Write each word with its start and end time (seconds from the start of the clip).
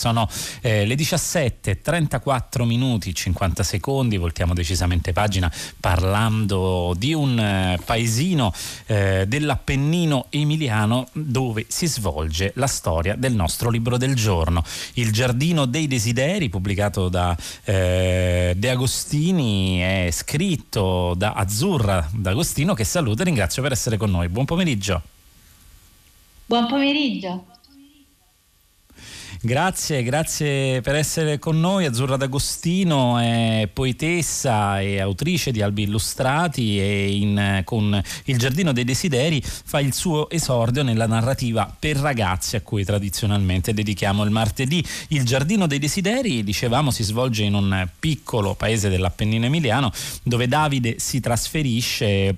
Sono 0.00 0.26
eh, 0.62 0.86
le 0.86 0.94
17, 0.94 1.82
34 1.82 2.64
minuti, 2.64 3.14
50 3.14 3.62
secondi, 3.62 4.16
voltiamo 4.16 4.54
decisamente 4.54 5.12
pagina 5.12 5.52
parlando 5.78 6.94
di 6.96 7.12
un 7.12 7.38
eh, 7.38 7.78
paesino 7.84 8.50
eh, 8.86 9.26
dell'Appennino 9.28 10.28
emiliano 10.30 11.08
dove 11.12 11.66
si 11.68 11.86
svolge 11.86 12.52
la 12.54 12.66
storia 12.66 13.14
del 13.14 13.34
nostro 13.34 13.68
libro 13.68 13.98
del 13.98 14.14
giorno, 14.14 14.64
Il 14.94 15.12
Giardino 15.12 15.66
dei 15.66 15.86
Desideri, 15.86 16.48
pubblicato 16.48 17.10
da 17.10 17.36
eh, 17.64 18.54
De 18.56 18.70
Agostini, 18.70 19.80
è 19.80 20.08
scritto 20.10 21.12
da 21.14 21.32
Azzurra 21.32 22.08
D'Agostino 22.10 22.72
che 22.72 22.84
saluto 22.84 23.20
e 23.20 23.26
ringrazio 23.26 23.60
per 23.60 23.72
essere 23.72 23.98
con 23.98 24.10
noi. 24.10 24.30
Buon 24.30 24.46
pomeriggio. 24.46 25.02
Buon 26.46 26.66
pomeriggio. 26.68 27.44
Grazie, 29.42 30.02
grazie 30.02 30.82
per 30.82 30.96
essere 30.96 31.38
con 31.38 31.58
noi. 31.58 31.86
Azzurra 31.86 32.18
D'Agostino 32.18 33.16
è 33.16 33.70
poetessa 33.72 34.82
e 34.82 35.00
autrice 35.00 35.50
di 35.50 35.62
albi 35.62 35.84
illustrati 35.84 36.78
e 36.78 37.10
in, 37.16 37.62
con 37.64 37.98
Il 38.24 38.36
Giardino 38.36 38.72
dei 38.72 38.84
Desideri 38.84 39.42
fa 39.42 39.80
il 39.80 39.94
suo 39.94 40.28
esordio 40.28 40.82
nella 40.82 41.06
narrativa 41.06 41.74
per 41.78 41.96
ragazzi 41.96 42.56
a 42.56 42.60
cui 42.60 42.84
tradizionalmente 42.84 43.72
dedichiamo 43.72 44.24
il 44.24 44.30
martedì. 44.30 44.84
Il 45.08 45.24
Giardino 45.24 45.66
dei 45.66 45.78
Desideri, 45.78 46.44
dicevamo, 46.44 46.90
si 46.90 47.02
svolge 47.02 47.44
in 47.44 47.54
un 47.54 47.88
piccolo 47.98 48.54
paese 48.54 48.90
dell'Appennino 48.90 49.46
Emiliano 49.46 49.90
dove 50.22 50.48
Davide 50.48 50.98
si 50.98 51.18
trasferisce 51.18 52.36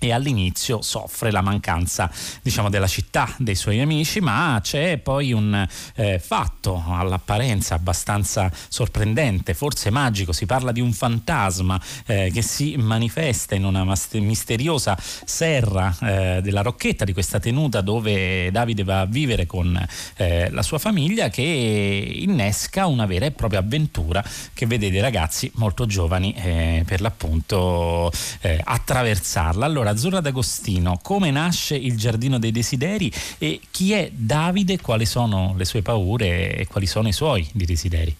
e 0.00 0.12
all'inizio 0.12 0.80
soffre 0.80 1.30
la 1.30 1.42
mancanza 1.42 2.10
diciamo, 2.42 2.70
della 2.70 2.86
città, 2.86 3.32
dei 3.36 3.54
suoi 3.54 3.80
amici, 3.80 4.20
ma 4.20 4.58
c'è 4.62 4.96
poi 4.98 5.32
un 5.32 5.68
eh, 5.94 6.18
fatto 6.18 6.82
all'apparenza 6.88 7.74
abbastanza 7.74 8.50
sorprendente, 8.68 9.54
forse 9.54 9.90
magico, 9.90 10.32
si 10.32 10.46
parla 10.46 10.72
di 10.72 10.80
un 10.80 10.92
fantasma 10.92 11.80
eh, 12.06 12.30
che 12.32 12.42
si 12.42 12.76
manifesta 12.76 13.54
in 13.54 13.64
una 13.64 13.84
misteriosa 14.12 14.96
serra 14.98 15.94
eh, 16.00 16.40
della 16.42 16.62
Rocchetta 16.62 17.04
di 17.04 17.12
questa 17.12 17.38
tenuta 17.38 17.82
dove 17.82 18.50
Davide 18.50 18.84
va 18.84 19.00
a 19.00 19.06
vivere 19.06 19.46
con 19.46 19.86
eh, 20.16 20.50
la 20.50 20.62
sua 20.62 20.78
famiglia 20.78 21.28
che 21.28 21.42
innesca 21.42 22.86
una 22.86 23.04
vera 23.06 23.26
e 23.26 23.32
propria 23.32 23.58
avventura 23.60 24.24
che 24.54 24.66
vede 24.66 24.90
dei 24.90 25.00
ragazzi 25.00 25.50
molto 25.56 25.84
giovani 25.86 26.32
eh, 26.34 26.84
per 26.86 27.02
l'appunto 27.02 28.10
eh, 28.40 28.60
attraversarla. 28.62 29.66
Allora 29.66 29.89
Azzurra 29.90 30.20
D'Agostino, 30.20 30.98
come 31.02 31.30
nasce 31.30 31.76
il 31.76 31.96
Giardino 31.96 32.38
dei 32.38 32.50
Desideri 32.50 33.10
e 33.38 33.60
chi 33.70 33.92
è 33.92 34.10
Davide, 34.12 34.80
quali 34.80 35.06
sono 35.06 35.54
le 35.56 35.64
sue 35.64 35.82
paure 35.82 36.56
e 36.56 36.66
quali 36.66 36.86
sono 36.86 37.08
i 37.08 37.12
suoi 37.12 37.46
di 37.52 37.64
desideri? 37.64 38.16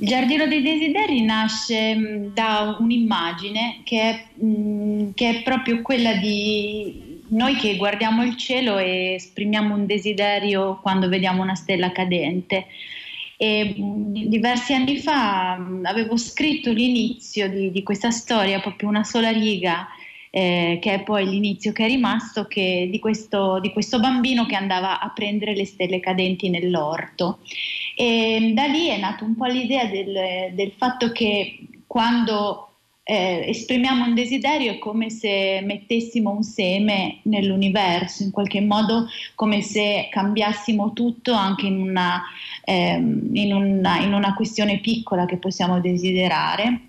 Il 0.00 0.06
Giardino 0.06 0.46
dei 0.46 0.62
Desideri 0.62 1.22
nasce 1.22 1.96
mm, 1.96 2.26
da 2.32 2.76
un'immagine 2.78 3.80
che 3.82 4.00
è, 4.00 4.26
mm, 4.44 5.10
che 5.14 5.30
è 5.30 5.42
proprio 5.42 5.82
quella 5.82 6.14
di 6.14 7.20
noi 7.30 7.56
che 7.56 7.76
guardiamo 7.76 8.22
il 8.22 8.36
cielo 8.36 8.78
e 8.78 9.14
esprimiamo 9.14 9.74
un 9.74 9.86
desiderio 9.86 10.78
quando 10.80 11.08
vediamo 11.08 11.42
una 11.42 11.56
stella 11.56 11.90
cadente. 11.90 12.66
E 13.36 13.74
diversi 13.76 14.72
anni 14.72 14.98
fa 14.98 15.52
avevo 15.82 16.16
scritto 16.16 16.72
l'inizio 16.72 17.48
di, 17.48 17.70
di, 17.70 17.82
questa 17.82 18.10
storia, 18.10 18.60
proprio 18.60 18.88
una 18.88 19.04
sola 19.04 19.30
riga, 19.30 19.86
eh, 20.38 20.78
che 20.80 20.94
è 20.94 21.02
poi 21.02 21.28
l'inizio 21.28 21.72
che 21.72 21.84
è 21.84 21.88
rimasto, 21.88 22.44
che, 22.44 22.86
di, 22.88 23.00
questo, 23.00 23.58
di, 23.58 23.72
questo, 23.72 23.98
bambino 23.98 24.46
che 24.46 24.54
andava 24.54 25.00
a 25.00 25.10
prendere 25.10 25.56
le 25.56 25.64
stelle 25.64 25.98
cadenti 25.98 26.48
nell'orto. 26.48 27.40
E 27.96 28.52
da 28.54 28.66
lì 28.66 28.86
è 28.86 28.98
nata 28.98 29.24
un 29.24 29.34
po' 29.34 29.46
l'idea 29.46 29.86
del, 29.86 30.54
del 30.54 30.72
fatto 30.76 31.10
che 31.10 31.58
quando 31.88 32.68
eh, 33.02 33.46
esprimiamo 33.48 34.04
un 34.04 34.14
desiderio 34.14 34.72
è 34.72 34.78
come 34.78 35.10
se 35.10 35.60
mettessimo 35.64 36.30
un 36.30 36.44
seme 36.44 37.18
nell'universo, 37.22 38.22
in 38.22 38.30
qualche 38.30 38.60
modo 38.60 39.08
come 39.34 39.60
se 39.60 40.06
cambiassimo 40.08 40.92
tutto 40.92 41.32
anche 41.32 41.66
in 41.66 41.80
una, 41.80 42.22
ehm, 42.64 43.30
in 43.32 43.52
una, 43.52 43.98
in 43.98 44.12
una 44.12 44.34
questione 44.34 44.78
piccola 44.78 45.24
che 45.24 45.38
possiamo 45.38 45.80
desiderare. 45.80 46.82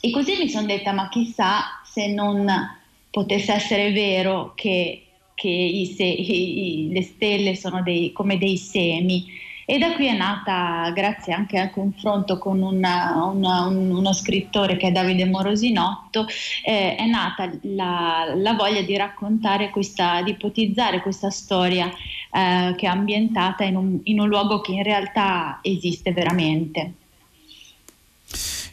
E 0.00 0.10
così 0.10 0.36
mi 0.36 0.48
sono 0.48 0.66
detta, 0.66 0.90
ma 0.90 1.08
chissà 1.08 1.80
se 1.92 2.06
non 2.06 2.50
potesse 3.10 3.52
essere 3.52 3.92
vero 3.92 4.52
che, 4.54 5.04
che 5.34 5.48
i 5.48 5.86
se, 5.86 6.04
i, 6.04 6.88
le 6.90 7.02
stelle 7.02 7.54
sono 7.54 7.82
dei, 7.82 8.12
come 8.12 8.38
dei 8.38 8.56
semi. 8.56 9.40
E 9.64 9.78
da 9.78 9.92
qui 9.92 10.06
è 10.06 10.16
nata, 10.16 10.90
grazie 10.92 11.32
anche 11.32 11.58
al 11.58 11.70
confronto 11.70 12.36
con 12.38 12.62
una, 12.62 13.30
una, 13.32 13.66
un, 13.66 13.90
uno 13.90 14.12
scrittore 14.12 14.76
che 14.76 14.88
è 14.88 14.92
Davide 14.92 15.24
Morosinotto, 15.24 16.26
eh, 16.64 16.96
è 16.96 17.06
nata 17.06 17.50
la, 17.62 18.32
la, 18.34 18.54
voglia 18.54 18.82
di 18.82 18.96
raccontare 18.96 19.70
questa, 19.70 20.20
di 20.22 20.32
ipotizzare 20.32 21.00
questa 21.00 21.30
storia 21.30 21.88
eh, 21.88 22.74
che 22.76 22.86
è 22.86 22.88
ambientata 22.88 23.62
in 23.62 23.76
un, 23.76 24.00
in 24.02 24.18
un 24.18 24.28
luogo 24.28 24.60
che 24.60 24.72
in 24.72 24.82
realtà 24.82 25.60
esiste 25.62 26.12
veramente 26.12 26.94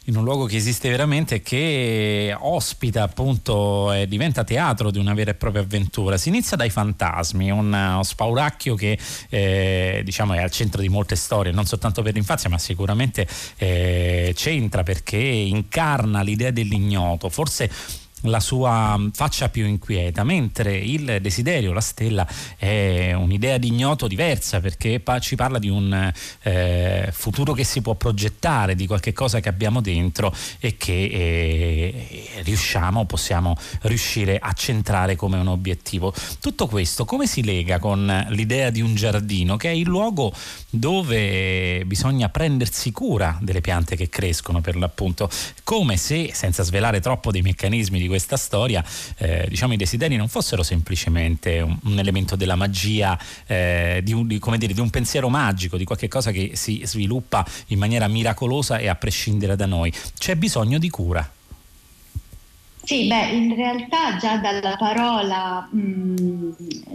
in 0.10 0.18
un 0.18 0.24
luogo 0.24 0.46
che 0.46 0.56
esiste 0.56 0.90
veramente 0.90 1.36
e 1.36 1.42
che 1.42 2.36
ospita 2.38 3.04
appunto 3.04 3.94
e 3.94 4.08
diventa 4.08 4.44
teatro 4.44 4.90
di 4.92 4.98
una 4.98 5.14
vera 5.14 5.32
e 5.32 5.36
propria 5.36 5.62
avventura. 5.62 6.18
Si 6.18 6.30
inizia 6.30 6.58
dai 6.58 6.70
fantasmi, 6.70 7.50
un, 7.52 7.72
uno 7.72 8.04
spauracchio 8.04 8.76
che 8.76 8.98
eh, 9.30 10.02
diciamo 10.04 10.34
è 10.34 10.40
al 10.40 10.52
centro 10.52 10.82
di 10.82 10.90
molte 10.90 11.16
storie, 11.16 11.52
non 11.52 11.66
soltanto 11.66 12.02
per 12.02 12.14
l'infanzia 12.14 12.50
ma 12.50 12.58
sicuramente 12.58 13.28
eh, 13.58 14.34
c'entra 14.36 14.84
perché 14.84 15.18
incarna 15.18 16.22
l'idea 16.22 16.52
dell'ignoto, 16.52 17.30
forse 17.30 17.70
la 18.24 18.40
sua 18.40 19.00
faccia 19.14 19.50
più 19.50 19.66
inquieta, 19.66 20.24
mentre 20.24 20.78
il 20.78 21.20
desiderio, 21.22 21.74
la 21.74 21.82
stella, 21.82 22.28
è 22.58 23.14
un'idea 23.14 23.58
di 23.58 23.68
ignoto 23.68 24.08
diversa 24.08 24.60
perché 24.60 25.02
ci 25.20 25.36
parla 25.36 25.60
di 25.60 25.70
un 25.70 26.12
eh, 26.42 27.10
futuro 27.12 27.54
che 27.54 27.64
si 27.64 27.82
può 27.82 27.96
progettare, 27.96 28.76
di 28.76 28.88
qualche 28.88 29.14
cosa 29.14 29.40
che 29.40 29.50
abbiamo 29.50 29.82
dentro 29.82 30.34
e 30.60 30.78
che 30.78 31.04
eh, 31.12 32.42
riusciamo, 32.44 33.06
possiamo 33.06 33.56
riuscire 33.82 34.38
a 34.40 34.52
centrare 34.54 35.16
come 35.16 35.38
un 35.38 35.48
obiettivo. 35.48 36.14
Tutto 36.40 36.68
questo 36.68 37.06
come 37.06 37.28
si 37.28 37.44
lega 37.44 37.80
con 37.80 38.28
l'idea 38.30 38.70
di 38.70 38.82
un 38.82 38.96
giardino 38.96 39.58
che 39.58 39.70
è 39.70 39.74
il 39.74 39.88
luogo 39.88 40.34
dove 40.70 41.84
bisogna 41.86 42.30
prendersi 42.30 42.92
cura 42.92 43.38
delle 43.42 43.62
piante 43.62 43.96
che 43.96 44.10
crescono 44.10 44.62
per 44.62 44.76
l'appunto, 44.76 45.30
come 45.64 45.98
se 45.98 46.32
senza 46.34 46.64
svelare 46.64 47.00
troppo 47.00 47.32
dei 47.32 47.42
meccanismi 47.42 48.00
di 48.00 48.08
questa 48.08 48.38
storia, 48.38 48.84
eh, 49.18 49.46
diciamo, 49.50 49.74
i 49.74 49.78
desideri 49.78 50.16
non 50.16 50.28
fossero 50.28 50.64
semplicemente 50.64 51.60
un, 51.60 51.78
un 51.84 52.00
elemento 52.00 52.36
della 52.36 52.56
magia, 52.56 53.18
eh, 53.48 54.02
di, 54.04 54.14
un, 54.14 54.28
di, 54.28 54.40
dire, 54.58 54.74
di 54.74 54.80
un 54.80 54.90
pensiero 54.90 55.30
magico, 55.30 55.78
di 55.78 55.86
qualche 55.86 56.08
cosa 56.08 56.32
che 56.32 56.52
si 56.54 56.82
sviluppa 56.86 57.46
in 57.68 57.80
maniera 57.80 58.08
miracolosa 58.08 58.78
e 58.78 58.88
a 58.88 58.96
prescindere 58.96 59.56
da 59.56 59.66
noi. 59.66 59.92
C'è 60.18 60.36
bisogno 60.36 60.78
di 60.78 60.90
cura. 60.90 61.30
Sì, 62.90 63.06
beh, 63.06 63.28
in 63.34 63.54
realtà 63.54 64.18
già 64.18 64.38
dalla 64.38 64.76
parola 64.76 65.70
mh, 65.72 65.80
mm, 65.80 66.52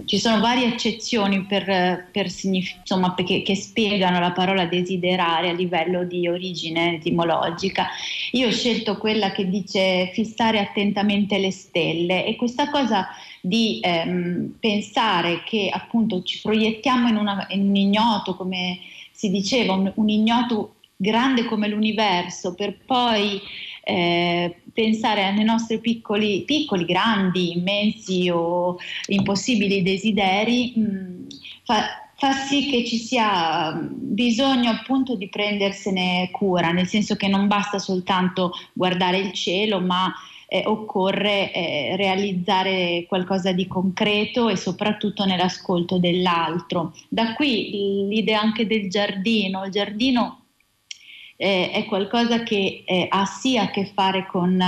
ci 0.06 0.18
sono 0.18 0.40
varie 0.40 0.66
eccezioni 0.66 1.44
per, 1.44 2.08
per 2.10 2.28
signif- 2.28 2.78
insomma, 2.80 3.12
perché, 3.12 3.42
che 3.42 3.54
spiegano 3.54 4.18
la 4.18 4.32
parola 4.32 4.66
desiderare 4.66 5.50
a 5.50 5.52
livello 5.52 6.02
di 6.02 6.26
origine 6.26 6.94
etimologica. 6.96 7.86
Io 8.32 8.48
ho 8.48 8.50
scelto 8.50 8.98
quella 8.98 9.30
che 9.30 9.48
dice 9.48 10.10
fissare 10.12 10.58
attentamente 10.58 11.38
le 11.38 11.52
stelle 11.52 12.26
e 12.26 12.34
questa 12.34 12.70
cosa 12.70 13.06
di 13.40 13.78
ehm, 13.80 14.56
pensare 14.58 15.44
che 15.44 15.70
appunto 15.72 16.24
ci 16.24 16.40
proiettiamo 16.42 17.06
in, 17.06 17.14
una, 17.14 17.46
in, 17.50 17.68
un 17.68 17.76
ignoto, 17.76 18.34
come 18.34 18.80
si 19.12 19.30
diceva, 19.30 19.74
un, 19.74 19.92
un 19.94 20.08
ignoto 20.08 20.74
grande 20.96 21.44
come 21.44 21.68
l'universo, 21.68 22.54
per 22.54 22.78
poi 22.84 23.40
eh, 23.84 24.56
pensare 24.72 25.24
ai 25.24 25.44
nostri 25.44 25.78
piccoli, 25.78 26.42
piccoli, 26.42 26.84
grandi, 26.84 27.56
immensi 27.56 28.30
o 28.30 28.78
impossibili 29.08 29.82
desideri 29.82 30.72
mh, 30.74 30.80
mm, 30.80 31.26
fa, 31.64 31.82
fa 32.16 32.32
sì 32.32 32.70
che 32.70 32.84
ci 32.84 32.96
sia 32.96 33.78
bisogno 33.78 34.70
appunto 34.70 35.14
di 35.16 35.28
prendersene 35.28 36.30
cura, 36.32 36.72
nel 36.72 36.86
senso 36.86 37.14
che 37.14 37.28
non 37.28 37.46
basta 37.46 37.78
soltanto 37.78 38.52
guardare 38.72 39.18
il 39.18 39.32
cielo, 39.32 39.80
ma 39.80 40.12
eh, 40.46 40.62
occorre 40.66 41.52
eh, 41.52 41.96
realizzare 41.96 43.04
qualcosa 43.06 43.52
di 43.52 43.66
concreto 43.66 44.48
e 44.48 44.56
soprattutto 44.56 45.24
nell'ascolto 45.24 45.98
dell'altro. 45.98 46.94
Da 47.08 47.34
qui 47.34 48.06
l'idea 48.08 48.40
anche 48.40 48.66
del 48.66 48.88
giardino. 48.88 49.64
Il 49.64 49.72
giardino 49.72 50.43
eh, 51.36 51.70
è 51.70 51.84
qualcosa 51.86 52.42
che 52.42 52.84
eh, 52.86 53.06
ha 53.08 53.24
sì 53.24 53.58
a 53.58 53.70
che 53.70 53.86
fare 53.86 54.26
con 54.26 54.60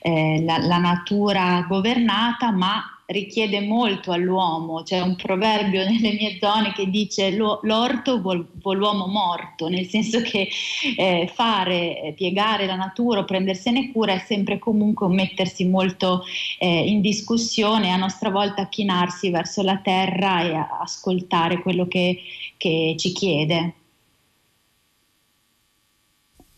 eh, 0.00 0.42
la, 0.42 0.58
la, 0.58 0.78
natura 0.78 1.64
governata, 1.68 2.50
ma 2.50 2.82
richiede 3.06 3.60
molto 3.60 4.12
all'uomo, 4.12 4.82
c'è 4.82 5.00
un 5.00 5.16
proverbio 5.16 5.82
nelle 5.88 6.12
mie 6.12 6.38
zone 6.40 6.72
che 6.72 6.88
dice 6.88 7.30
l'orto 7.34 8.20
vuol, 8.20 8.46
vuol 8.60 8.76
l'uomo 8.76 9.06
morto, 9.06 9.68
nel 9.68 9.86
senso 9.86 10.20
che 10.20 10.48
eh, 10.96 11.30
fare, 11.32 12.02
eh, 12.02 12.12
piegare 12.12 12.66
la 12.66 12.76
natura 12.76 13.20
o 13.20 13.24
prendersene 13.24 13.90
cura 13.90 14.12
è 14.12 14.18
sempre 14.18 14.58
comunque 14.58 15.06
un 15.06 15.14
mettersi 15.14 15.66
molto 15.66 16.24
eh, 16.58 16.88
in 16.88 17.00
discussione, 17.00 17.90
a 17.90 17.96
nostra 17.96 18.30
volta 18.30 18.68
chinarsi 18.68 19.30
verso 19.30 19.62
la 19.62 19.78
terra 19.78 20.42
e 20.42 20.54
ascoltare 20.80 21.62
quello 21.62 21.88
che, 21.88 22.20
che 22.56 22.94
ci 22.96 23.12
chiede 23.12 23.74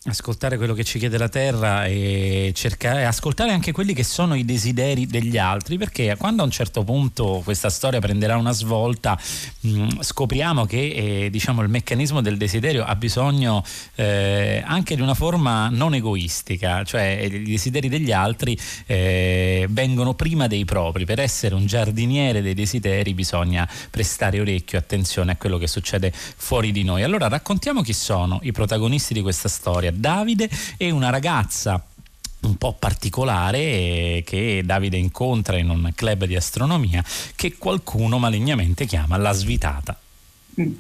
ascoltare 0.05 0.57
quello 0.57 0.75
che 0.75 0.85
ci 0.85 0.99
chiede 0.99 1.17
la 1.17 1.29
terra 1.29 1.87
e 1.87 2.53
cercare 2.55 3.05
ascoltare 3.05 3.53
anche 3.53 3.71
quelli 3.71 3.95
che 3.95 4.03
sono 4.03 4.35
i 4.35 4.45
desideri 4.45 5.07
degli 5.07 5.39
altri 5.39 5.79
perché 5.79 6.17
quando 6.19 6.43
a 6.43 6.45
un 6.45 6.51
certo 6.51 6.83
punto 6.83 7.41
questa 7.45 7.71
storia 7.71 8.01
prenderà 8.01 8.37
una 8.37 8.53
svolta 8.53 9.19
mm, 9.67 10.01
scopriamo 10.01 10.67
che 10.67 11.25
eh, 11.25 11.31
diciamo 11.31 11.63
il 11.63 11.69
meccanismo 11.69 12.21
del 12.21 12.37
desiderio 12.37 12.85
ha 12.85 12.97
bisogno 12.97 13.65
eh, 13.95 14.63
anche 14.67 14.97
di 14.97 15.03
una 15.03 15.15
forma 15.15 15.69
non 15.69 15.95
egoistica 15.95 16.83
cioè 16.85 17.21
i 17.23 17.45
desideri 17.45 17.89
degli 17.89 18.13
altri 18.13 18.59
eh, 18.87 19.67
vengono 19.71 20.15
prima 20.15 20.47
dei 20.47 20.65
propri. 20.65 21.05
Per 21.05 21.21
essere 21.21 21.55
un 21.55 21.67
giardiniere 21.67 22.43
dei 22.43 22.55
desideri 22.55 23.15
bisogna 23.15 23.69
prestare 23.91 24.41
orecchio 24.41 24.79
attenzione 24.79 25.33
a 25.33 25.37
quello 25.37 25.59
che 25.59 25.67
succede 25.67 26.13
fuori 26.13 26.73
di 26.73 26.83
noi. 26.83 27.03
Allora 27.03 27.29
raccontiamo 27.29 27.83
chi 27.83 27.93
sono 27.93 28.41
i 28.43 28.53
protagonisti 28.53 29.15
di 29.15 29.23
questa 29.23 29.49
storia 29.49 29.92
Davide 29.93 30.51
e 30.77 30.91
una 30.91 31.11
ragazza 31.11 31.85
un 32.43 32.57
po' 32.57 32.75
particolare 32.75 33.59
eh, 33.59 34.23
che 34.27 34.63
Davide 34.65 34.97
incontra 34.97 35.59
in 35.59 35.69
un 35.69 35.93
club 35.95 36.25
di 36.25 36.35
astronomia 36.35 37.05
che 37.37 37.57
qualcuno 37.57 38.19
malignamente 38.19 38.85
chiama 38.85 39.17
la 39.17 39.33
svitata. 39.33 39.97
Mm. 40.61 40.73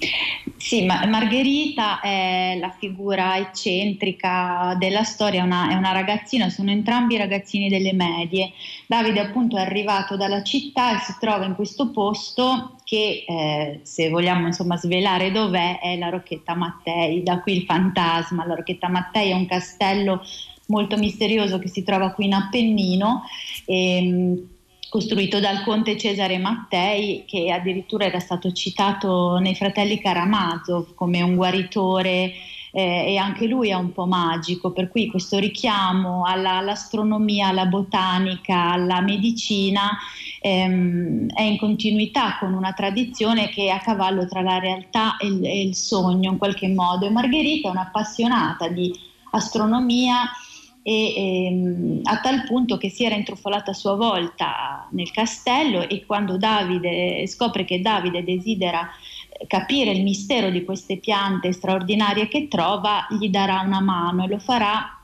Sì, 0.58 0.84
ma 0.84 1.06
Margherita 1.06 2.00
è 2.00 2.56
la 2.60 2.70
figura 2.78 3.38
eccentrica 3.38 4.76
della 4.78 5.02
storia, 5.02 5.40
è 5.40 5.44
una, 5.44 5.70
è 5.70 5.74
una, 5.74 5.92
ragazzina, 5.92 6.50
sono 6.50 6.70
entrambi 6.70 7.16
ragazzini 7.16 7.68
delle 7.68 7.92
medie. 7.92 8.52
Davide 8.86 9.20
appunto 9.20 9.56
è 9.56 9.60
arrivato 9.60 10.16
dalla 10.16 10.42
città 10.42 10.94
e 10.94 11.00
si 11.00 11.14
trova 11.18 11.46
in 11.46 11.54
questo 11.54 11.90
posto 11.90 12.76
che 12.84 13.24
eh, 13.26 13.80
se 13.82 14.10
vogliamo 14.10 14.46
insomma 14.46 14.76
svelare 14.76 15.30
dov'è 15.30 15.78
è 15.80 15.96
la 15.96 16.10
Rocchetta 16.10 16.54
Mattei, 16.54 17.22
da 17.22 17.40
qui 17.40 17.56
il 17.56 17.64
fantasma. 17.64 18.46
La 18.46 18.54
Rocchetta 18.54 18.88
Mattei 18.88 19.30
è 19.30 19.34
un 19.34 19.46
castello 19.46 20.22
molto 20.66 20.96
misterioso 20.96 21.58
che 21.58 21.68
si 21.68 21.82
trova 21.82 22.10
qui 22.10 22.26
in 22.26 22.34
Appennino. 22.34 23.22
E, 23.64 23.96
ehm, 23.96 24.48
costruito 24.92 25.40
dal 25.40 25.64
conte 25.64 25.96
Cesare 25.96 26.36
Mattei, 26.36 27.24
che 27.26 27.50
addirittura 27.50 28.04
era 28.04 28.18
stato 28.18 28.52
citato 28.52 29.38
nei 29.38 29.54
fratelli 29.54 29.98
Karamazov 29.98 30.94
come 30.94 31.22
un 31.22 31.34
guaritore 31.34 32.34
eh, 32.72 33.04
e 33.06 33.16
anche 33.16 33.46
lui 33.46 33.70
è 33.70 33.74
un 33.74 33.90
po' 33.94 34.04
magico, 34.04 34.70
per 34.70 34.90
cui 34.90 35.06
questo 35.06 35.38
richiamo 35.38 36.26
alla, 36.26 36.58
all'astronomia, 36.58 37.48
alla 37.48 37.64
botanica, 37.64 38.72
alla 38.72 39.00
medicina 39.00 39.96
ehm, 40.42 41.30
è 41.32 41.40
in 41.40 41.56
continuità 41.56 42.36
con 42.38 42.52
una 42.52 42.74
tradizione 42.74 43.48
che 43.48 43.68
è 43.68 43.68
a 43.70 43.80
cavallo 43.80 44.26
tra 44.26 44.42
la 44.42 44.58
realtà 44.58 45.16
e 45.16 45.26
il, 45.26 45.42
e 45.42 45.62
il 45.62 45.74
sogno 45.74 46.32
in 46.32 46.36
qualche 46.36 46.68
modo. 46.68 47.06
E 47.06 47.10
Margherita 47.10 47.68
è 47.68 47.70
un'appassionata 47.70 48.68
di 48.68 48.94
astronomia 49.30 50.30
e, 50.82 51.46
ehm, 51.46 52.00
a 52.02 52.18
tal 52.20 52.44
punto 52.44 52.76
che 52.76 52.90
si 52.90 53.04
era 53.04 53.14
intrufolata 53.14 53.70
a 53.70 53.74
sua 53.74 53.94
volta 53.94 54.88
nel 54.90 55.10
castello 55.12 55.88
e 55.88 56.04
quando 56.04 56.36
Davide 56.36 57.26
scopre 57.28 57.64
che 57.64 57.80
Davide 57.80 58.24
desidera 58.24 58.90
eh, 59.28 59.46
capire 59.46 59.92
il 59.92 60.02
mistero 60.02 60.50
di 60.50 60.64
queste 60.64 60.98
piante 60.98 61.52
straordinarie 61.52 62.28
che 62.28 62.48
trova, 62.48 63.06
gli 63.10 63.28
darà 63.28 63.60
una 63.60 63.80
mano 63.80 64.24
e 64.24 64.28
lo 64.28 64.38
farà 64.38 64.96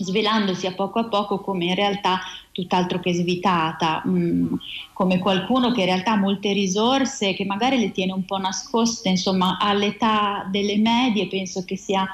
svelandosi 0.00 0.66
a 0.66 0.74
poco 0.74 1.00
a 1.00 1.08
poco 1.08 1.40
come 1.40 1.66
in 1.66 1.74
realtà 1.74 2.20
tutt'altro 2.52 3.00
che 3.00 3.12
svitata, 3.12 4.00
mh, 4.04 4.10
mm, 4.10 4.54
come 4.92 5.18
qualcuno 5.18 5.72
che 5.72 5.80
in 5.80 5.86
realtà 5.86 6.12
ha 6.12 6.16
molte 6.16 6.52
risorse, 6.52 7.34
che 7.34 7.44
magari 7.44 7.78
le 7.78 7.90
tiene 7.90 8.12
un 8.12 8.24
po' 8.24 8.38
nascoste, 8.38 9.08
insomma 9.08 9.58
all'età 9.60 10.46
delle 10.50 10.78
medie 10.78 11.28
penso 11.28 11.64
che 11.64 11.76
sia 11.76 12.08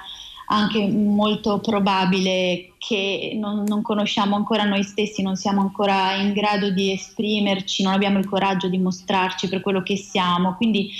anche 0.46 0.87
molto 0.87 1.61
probabile 1.61 2.73
che 2.79 3.32
non, 3.35 3.64
non, 3.67 3.82
conosciamo 3.82 4.37
ancora 4.37 4.64
noi 4.64 4.82
stessi, 4.82 5.23
non 5.23 5.37
siamo 5.37 5.61
ancora 5.61 6.14
in 6.17 6.32
grado 6.32 6.70
di 6.70 6.93
esprimerci, 6.93 7.82
non 7.82 7.94
abbiamo 7.94 8.19
il 8.19 8.29
coraggio 8.29 8.69
di 8.69 8.79
mostrarci 8.79 9.49
per 9.49 9.61
quello 9.61 9.82
che 9.82 9.96
siamo. 9.96 10.55
Quindi 10.55 10.91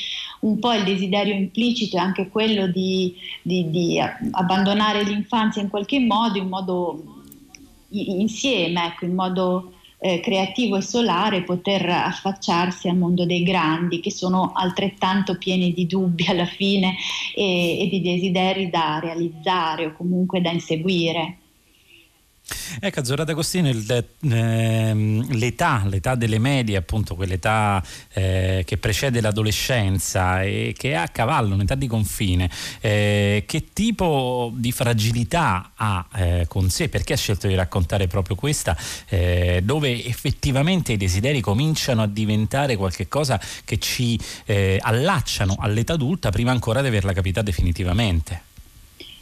un 0.41 0.58
po' 0.58 0.73
il 0.73 0.85
desiderio 0.85 1.35
implicito 1.35 1.96
è 1.96 2.00
anche 2.00 2.29
quello 2.29 2.67
di, 2.67 3.14
di, 3.43 3.70
di 3.70 4.00
abbandonare 4.31 5.02
l'infanzia 5.02 5.62
in 5.62 5.69
qualche 5.69 6.00
modo, 6.00 6.38
in 6.38 6.49
modo 6.49 7.02
insieme, 7.91 8.87
ecco, 8.87 9.05
in 9.05 9.14
modo 9.14 9.73
eh, 10.04 10.20
creativo 10.20 10.76
e 10.76 10.82
solare 10.82 11.44
poter 11.44 11.88
affacciarsi 11.88 12.88
al 12.88 12.98
mondo 12.98 13.24
dei 13.24 13.42
grandi 13.42 14.00
che 14.00 14.10
sono 14.10 14.52
altrettanto 14.54 15.38
pieni 15.38 15.72
di 15.72 15.86
dubbi 15.86 16.26
alla 16.26 16.44
fine 16.44 16.94
e, 17.34 17.80
e 17.80 17.88
di 17.88 18.02
desideri 18.02 18.68
da 18.68 18.98
realizzare 18.98 19.86
o 19.86 19.94
comunque 19.94 20.42
da 20.42 20.50
inseguire. 20.50 21.38
Ecco, 22.81 23.00
Azzurra 23.00 23.25
D'Agostino, 23.25 23.69
il, 23.69 24.06
ehm, 24.31 25.37
l'età, 25.37 25.82
l'età 25.87 26.14
delle 26.14 26.38
medie, 26.38 26.76
appunto 26.76 27.14
quell'età 27.14 27.82
eh, 28.12 28.62
che 28.66 28.76
precede 28.76 29.20
l'adolescenza 29.20 30.43
e 30.43 30.75
che 30.76 30.90
è 30.90 30.94
a 30.94 31.08
cavallo, 31.08 31.55
un'età 31.55 31.75
di 31.75 31.87
confine, 31.87 32.50
eh, 32.81 33.44
che 33.46 33.69
tipo 33.72 34.52
di 34.55 34.72
fragilità 34.72 35.72
ha 35.75 36.06
eh, 36.14 36.46
con 36.49 36.70
sé? 36.70 36.88
Perché 36.88 37.14
ha 37.14 37.16
scelto 37.16 37.46
di 37.46 37.55
raccontare 37.55 38.06
proprio 38.06 38.37
questa, 38.37 38.76
eh, 39.08 39.60
dove 39.62 40.05
effettivamente 40.05 40.93
i 40.93 40.96
desideri 40.96 41.40
cominciano 41.40 42.02
a 42.02 42.06
diventare 42.06 42.76
qualcosa 42.76 43.40
che 43.64 43.78
ci 43.78 44.19
eh, 44.46 44.78
allacciano 44.81 45.56
all'età 45.58 45.94
adulta 45.94 46.31
prima 46.31 46.50
ancora 46.50 46.81
di 46.81 46.88
averla 46.88 47.12
capita 47.12 47.43
definitivamente? 47.43 48.52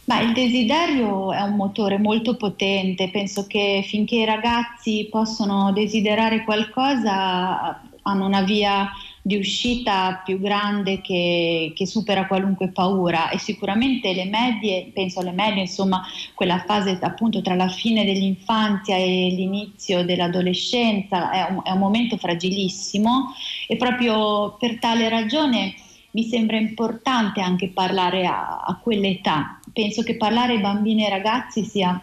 Ma 0.05 0.19
il 0.19 0.33
desiderio 0.33 1.31
è 1.31 1.41
un 1.41 1.55
motore 1.55 1.97
molto 1.97 2.35
potente, 2.35 3.09
penso 3.09 3.47
che 3.47 3.83
finché 3.87 4.17
i 4.17 4.25
ragazzi 4.25 5.07
possono 5.09 5.71
desiderare 5.71 6.43
qualcosa 6.43 7.81
hanno 8.03 8.25
una 8.25 8.41
via 8.41 8.89
di 9.21 9.37
uscita 9.37 10.21
più 10.25 10.39
grande 10.39 10.99
che, 10.99 11.71
che, 11.73 11.87
supera 11.87 12.27
qualunque 12.27 12.67
paura. 12.69 13.29
E 13.29 13.39
sicuramente 13.39 14.13
le 14.13 14.25
medie, 14.25 14.91
penso 14.93 15.21
alle 15.21 15.31
medie, 15.31 15.61
insomma 15.61 16.03
quella 16.33 16.63
fase 16.65 16.97
appunto 17.01 17.41
tra 17.41 17.55
la 17.55 17.69
fine 17.69 18.03
dell'infanzia 18.03 18.97
e 18.97 19.29
l'inizio 19.33 20.03
dell'adolescenza 20.03 21.31
è 21.31 21.47
un, 21.49 21.61
è 21.63 21.71
un 21.71 21.79
momento 21.79 22.17
fragilissimo. 22.17 23.33
E 23.67 23.77
proprio 23.77 24.57
per 24.59 24.79
tale 24.79 25.07
ragione 25.07 25.73
mi 26.11 26.23
sembra 26.23 26.57
importante 26.57 27.39
anche 27.41 27.69
parlare 27.69 28.25
a, 28.25 28.59
a 28.65 28.77
quell'età. 28.81 29.59
Penso 29.73 30.03
che 30.03 30.15
parlare 30.15 30.53
ai 30.53 30.61
bambini 30.61 31.01
e 31.01 31.05
ai 31.05 31.11
ragazzi 31.11 31.63
sia 31.63 31.99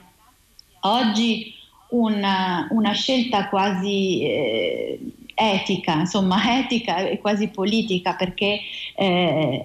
oggi 0.81 1.55
una, 1.91 2.67
una 2.71 2.93
scelta 2.93 3.49
quasi 3.49 4.23
eh, 4.23 5.01
etica, 5.35 6.01
insomma 6.01 6.37
etica 6.61 6.99
e 7.07 7.19
quasi 7.19 7.49
politica 7.49 8.15
perché 8.15 8.61
eh, 8.95 9.65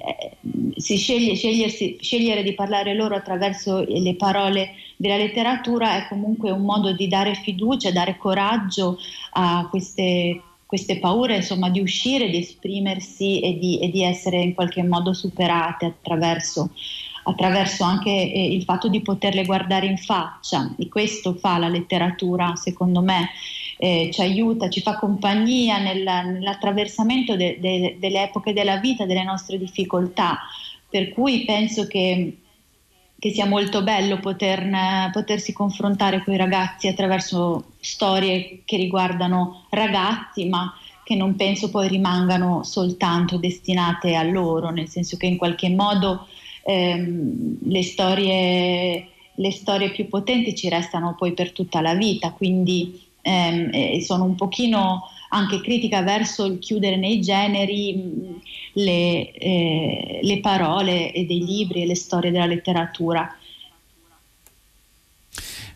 si 0.77 0.97
sceglie, 0.97 1.35
scegliere 1.35 2.43
di 2.43 2.53
parlare 2.53 2.93
loro 2.93 3.15
attraverso 3.15 3.83
le 3.83 4.15
parole 4.15 4.75
della 4.95 5.17
letteratura 5.17 5.97
è 5.97 6.07
comunque 6.07 6.51
un 6.51 6.61
modo 6.61 6.93
di 6.93 7.07
dare 7.07 7.33
fiducia, 7.35 7.91
dare 7.91 8.17
coraggio 8.17 8.97
a 9.31 9.67
queste 9.69 10.41
queste 10.65 10.97
paure 10.97 11.37
insomma, 11.37 11.69
di 11.69 11.79
uscire, 11.79 12.29
di 12.29 12.39
esprimersi 12.39 13.39
e 13.39 13.57
di, 13.57 13.79
e 13.79 13.89
di, 13.89 14.03
essere 14.03 14.41
in 14.41 14.53
qualche 14.53 14.83
modo 14.83 15.13
superate 15.13 15.85
attraverso, 15.85 16.71
attraverso 17.27 17.83
anche 17.83 18.09
eh, 18.09 18.53
il 18.53 18.63
fatto 18.63 18.87
di 18.87 19.01
poterle 19.01 19.45
guardare 19.45 19.85
in 19.87 19.97
faccia 19.97 20.73
e 20.77 20.87
questo 20.87 21.33
fa 21.33 21.57
la 21.57 21.67
letteratura 21.67 22.55
secondo 22.55 23.01
me. 23.01 23.29
Eh, 23.77 24.09
ci 24.13 24.21
aiuta, 24.21 24.69
ci 24.69 24.81
fa 24.81 24.97
compagnia 24.97 25.79
nel, 25.79 26.03
nell'attraversamento 26.03 27.35
de, 27.35 27.57
de, 27.59 27.97
delle 27.99 28.23
epoche 28.23 28.53
della 28.53 28.77
vita, 28.77 29.05
delle 29.05 29.23
nostre 29.23 29.57
difficoltà, 29.57 30.39
per 30.89 31.11
cui 31.11 31.43
penso 31.43 31.85
che 31.85 32.37
che 33.17 33.31
sia 33.31 33.47
molto 33.47 33.81
bello 33.81 34.19
poterne, 34.19 35.09
potersi 35.11 35.51
confrontare 35.51 36.23
con 36.23 36.33
i 36.33 36.37
ragazzi 36.37 36.87
attraverso 36.87 37.71
storie 37.79 38.61
che 38.65 38.77
riguardano 38.77 39.65
ragazzi, 39.69 40.47
ma 40.47 40.71
che 41.03 41.15
non 41.15 41.35
penso 41.35 41.69
poi 41.69 41.87
rimangano 41.87 42.63
soltanto 42.63 43.37
destinate 43.37 44.15
a 44.15 44.23
loro, 44.23 44.69
nel 44.69 44.89
senso 44.89 45.17
che 45.17 45.27
in 45.27 45.37
qualche 45.37 45.69
modo 45.69 46.27
ehm, 46.65 47.57
le, 47.61 47.83
storie, 47.83 49.07
le 49.35 49.51
storie 49.51 49.91
più 49.91 50.07
potenti 50.07 50.55
ci 50.55 50.67
restano 50.67 51.15
poi 51.15 51.33
per 51.33 51.51
tutta 51.51 51.79
la 51.81 51.93
vita, 51.93 52.31
quindi 52.31 52.99
ehm, 53.21 53.99
sono 53.99 54.23
un 54.23 54.35
pochino 54.35 55.03
anche 55.29 55.61
critica 55.61 56.01
verso 56.01 56.45
il 56.45 56.59
chiudere 56.59 56.95
nei 56.95 57.21
generi 57.21 58.41
le, 58.73 59.31
eh, 59.31 60.19
le 60.21 60.39
parole 60.39 61.11
e 61.11 61.25
dei 61.25 61.43
libri 61.43 61.83
e 61.83 61.85
le 61.85 61.95
storie 61.95 62.31
della 62.31 62.45
letteratura 62.45 63.35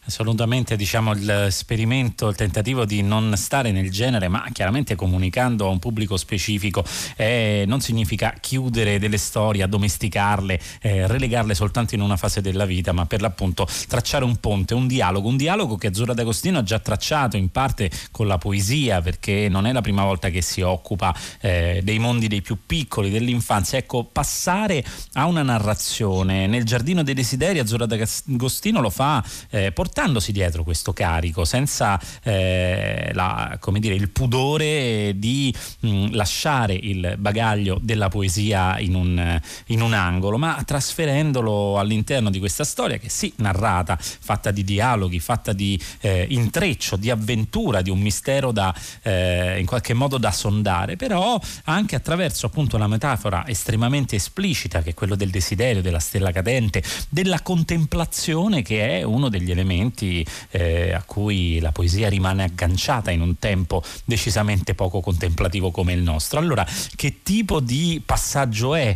assolutamente 0.09 0.75
diciamo 0.75 1.13
l'esperimento, 1.13 2.27
il 2.29 2.35
tentativo 2.35 2.83
di 2.83 3.03
non 3.03 3.33
stare 3.37 3.71
nel 3.71 3.91
genere 3.91 4.27
ma 4.27 4.43
chiaramente 4.51 4.95
comunicando 4.95 5.67
a 5.67 5.69
un 5.69 5.77
pubblico 5.77 6.17
specifico 6.17 6.83
eh, 7.15 7.63
non 7.67 7.79
significa 7.79 8.33
chiudere 8.39 8.97
delle 8.97 9.17
storie, 9.17 9.61
addomesticarle, 9.63 10.59
eh, 10.81 11.07
relegarle 11.07 11.53
soltanto 11.53 11.93
in 11.93 12.01
una 12.01 12.17
fase 12.17 12.41
della 12.41 12.65
vita 12.65 12.91
ma 12.91 13.05
per 13.05 13.21
l'appunto 13.21 13.67
tracciare 13.87 14.25
un 14.25 14.37
ponte, 14.37 14.73
un 14.73 14.87
dialogo, 14.87 15.27
un 15.27 15.37
dialogo 15.37 15.77
che 15.77 15.87
Azzurra 15.87 16.13
D'Agostino 16.13 16.57
ha 16.57 16.63
già 16.63 16.79
tracciato 16.79 17.37
in 17.37 17.49
parte 17.49 17.91
con 18.09 18.25
la 18.25 18.39
poesia 18.39 19.01
perché 19.01 19.47
non 19.47 19.67
è 19.67 19.71
la 19.71 19.81
prima 19.81 20.03
volta 20.03 20.29
che 20.29 20.41
si 20.41 20.61
occupa 20.61 21.15
eh, 21.39 21.81
dei 21.83 21.99
mondi 21.99 22.27
dei 22.27 22.41
più 22.41 22.57
piccoli, 22.65 23.11
dell'infanzia, 23.11 23.77
ecco 23.77 24.05
passare 24.05 24.83
a 25.13 25.27
una 25.27 25.43
narrazione 25.43 26.47
nel 26.47 26.63
giardino 26.63 27.03
dei 27.03 27.13
desideri 27.13 27.59
Azzurra 27.59 27.85
D'Agostino 27.85 28.81
lo 28.81 28.89
fa 28.89 29.23
eh, 29.51 29.71
portando 29.71 29.97
portandosi 29.99 30.31
dietro 30.31 30.63
questo 30.63 30.93
carico 30.93 31.43
senza 31.43 31.99
eh, 32.23 33.11
la, 33.13 33.59
dire, 33.79 33.95
il 33.95 34.09
pudore 34.09 35.11
di 35.17 35.53
mh, 35.81 35.89
mm, 35.89 36.07
lasciare 36.13 36.73
il 36.73 37.15
bagaglio 37.17 37.77
della 37.81 38.07
poesia 38.07 38.79
in 38.79 38.95
un, 38.95 39.41
in 39.65 39.81
un, 39.81 39.91
angolo, 39.91 40.37
ma 40.37 40.63
trasferendolo 40.65 41.77
all'interno 41.77 42.29
di 42.29 42.39
questa 42.39 42.63
storia 42.63 42.97
che 42.97 43.09
sì, 43.09 43.33
narrata, 43.37 43.97
fatta 43.99 44.51
di 44.51 44.63
dialoghi, 44.63 45.19
fatta 45.19 45.51
di 45.51 45.77
eh, 45.99 46.25
intreccio, 46.29 46.95
di 46.95 47.09
avventura, 47.09 47.81
di 47.81 47.89
un 47.89 47.99
mistero 47.99 48.53
da 48.53 48.73
eh, 49.01 49.59
in 49.59 49.65
qualche 49.65 49.93
modo 49.93 50.17
da 50.17 50.31
sondare, 50.31 50.95
però 50.95 51.37
anche 51.65 51.97
attraverso 51.97 52.45
appunto 52.45 52.77
una 52.77 52.87
metafora 52.87 53.45
estremamente 53.47 54.15
esplicita 54.15 54.81
che 54.81 54.91
è 54.91 54.93
quello 54.93 55.15
del 55.15 55.29
desiderio, 55.29 55.81
della 55.81 55.99
stella 55.99 56.31
cadente, 56.31 56.81
della 57.09 57.41
contemplazione 57.41 58.61
che 58.61 58.99
è 58.99 59.03
uno 59.03 59.27
degli 59.27 59.51
elementi 59.51 59.87
momenti 59.89 60.25
eh, 60.51 60.93
a 60.93 61.03
cui 61.03 61.60
la 61.60 61.72
poesia 61.72 62.08
rimane 62.10 62.43
agganciata 62.43 63.12
in 63.12 63.22
un 63.22 63.39
tempo 63.39 63.84
decisamente 64.05 64.75
poco 64.75 65.01
contemplativo 65.01 65.72
come 65.72 65.93
il 65.93 66.01
nostro. 66.01 66.39
Allora, 66.39 66.65
che 66.96 67.22
tipo 67.24 67.60
di 67.60 68.01
passaggio 68.05 68.75
è? 68.75 68.96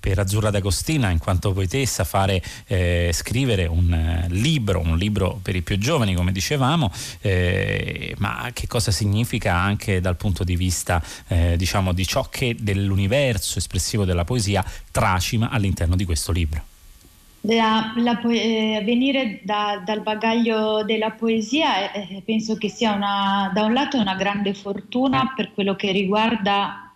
per 0.00 0.18
Azzurra 0.18 0.48
D'Agostina 0.48 1.10
in 1.10 1.18
quanto 1.18 1.52
poetessa 1.52 2.04
fare 2.04 2.42
eh, 2.66 3.10
scrivere 3.12 3.66
un 3.66 3.92
eh, 3.92 4.26
libro, 4.30 4.80
un 4.80 4.96
libro 4.96 5.38
per 5.42 5.54
i 5.54 5.60
più 5.60 5.76
giovani 5.76 6.14
come 6.14 6.32
dicevamo, 6.32 6.90
eh, 7.20 8.14
ma 8.16 8.48
che 8.54 8.66
cosa 8.66 8.90
significa 8.90 9.54
anche 9.54 10.00
dal 10.00 10.16
punto 10.16 10.44
di 10.44 10.56
vista 10.56 11.04
eh, 11.28 11.58
diciamo 11.58 11.92
di 11.92 12.06
ciò 12.06 12.26
che 12.30 12.56
dell'universo 12.58 13.58
espressivo 13.58 14.06
della 14.06 14.24
poesia 14.24 14.64
tracima 14.90 15.50
all'interno 15.50 15.94
di 15.94 16.06
questo 16.06 16.32
libro? 16.32 16.71
La, 17.44 17.92
la, 17.96 18.20
eh, 18.20 18.82
venire 18.84 19.40
da, 19.42 19.82
dal 19.84 20.02
bagaglio 20.02 20.84
della 20.84 21.10
poesia 21.10 21.90
eh, 21.90 22.22
penso 22.24 22.56
che 22.56 22.68
sia 22.68 22.92
una, 22.92 23.50
da 23.52 23.64
un 23.64 23.72
lato 23.72 23.98
una 23.98 24.14
grande 24.14 24.54
fortuna 24.54 25.32
per 25.34 25.52
quello 25.52 25.74
che 25.74 25.90
riguarda 25.90 26.91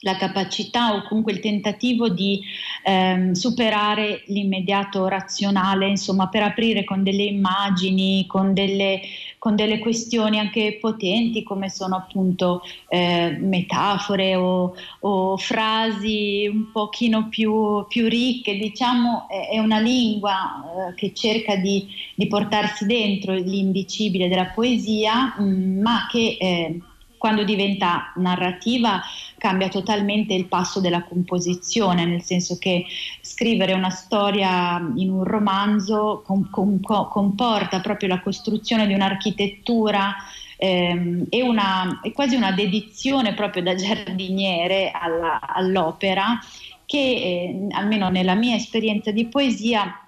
la 0.00 0.16
capacità 0.16 0.94
o 0.94 1.02
comunque 1.02 1.32
il 1.32 1.40
tentativo 1.40 2.08
di 2.08 2.40
ehm, 2.84 3.32
superare 3.32 4.22
l'immediato 4.26 5.08
razionale, 5.08 5.88
insomma, 5.88 6.28
per 6.28 6.42
aprire 6.42 6.84
con 6.84 7.02
delle 7.02 7.24
immagini, 7.24 8.24
con 8.26 8.54
delle, 8.54 9.00
con 9.38 9.56
delle 9.56 9.78
questioni 9.80 10.38
anche 10.38 10.78
potenti 10.80 11.42
come 11.42 11.68
sono 11.68 11.96
appunto 11.96 12.62
eh, 12.88 13.36
metafore 13.40 14.36
o, 14.36 14.74
o, 15.00 15.36
frasi 15.36 16.48
un 16.52 16.70
pochino 16.70 17.28
più, 17.28 17.84
più 17.88 18.06
ricche, 18.08 18.56
diciamo, 18.56 19.26
è, 19.28 19.58
una 19.58 19.80
lingua 19.80 20.90
eh, 20.90 20.94
che 20.94 21.12
cerca 21.12 21.56
di, 21.56 21.88
di, 22.14 22.26
portarsi 22.28 22.86
dentro 22.86 23.34
l'indicibile 23.34 24.28
della 24.28 24.46
poesia, 24.46 25.34
mh, 25.36 25.42
mm, 25.42 25.80
ma 25.80 26.06
che 26.08 26.36
eh, 26.38 26.80
quando 27.18 27.42
diventa 27.42 28.12
narrativa 28.16 29.02
cambia 29.38 29.68
totalmente 29.68 30.34
il 30.34 30.46
passo 30.46 30.80
della 30.80 31.04
composizione, 31.04 32.04
nel 32.04 32.22
senso 32.22 32.58
che 32.58 32.84
scrivere 33.22 33.72
una 33.72 33.90
storia 33.90 34.78
in 34.96 35.10
un 35.10 35.24
romanzo 35.24 36.22
com- 36.24 36.50
com- 36.50 36.80
comporta 36.80 37.80
proprio 37.80 38.08
la 38.08 38.20
costruzione 38.20 38.86
di 38.86 38.94
un'architettura 38.94 40.14
ehm, 40.56 41.26
e, 41.30 41.42
una, 41.42 42.00
e, 42.02 42.12
quasi 42.12 42.34
una 42.36 42.52
dedizione 42.52 43.32
proprio 43.34 43.62
da 43.62 43.74
giardiniere 43.76 44.90
alla, 44.90 45.40
all'opera 45.40 46.38
che 46.84 46.98
eh, 46.98 47.66
almeno 47.70 48.08
nella 48.08 48.34
mia 48.34 48.56
esperienza 48.56 49.10
di 49.10 49.26
poesia 49.26 50.07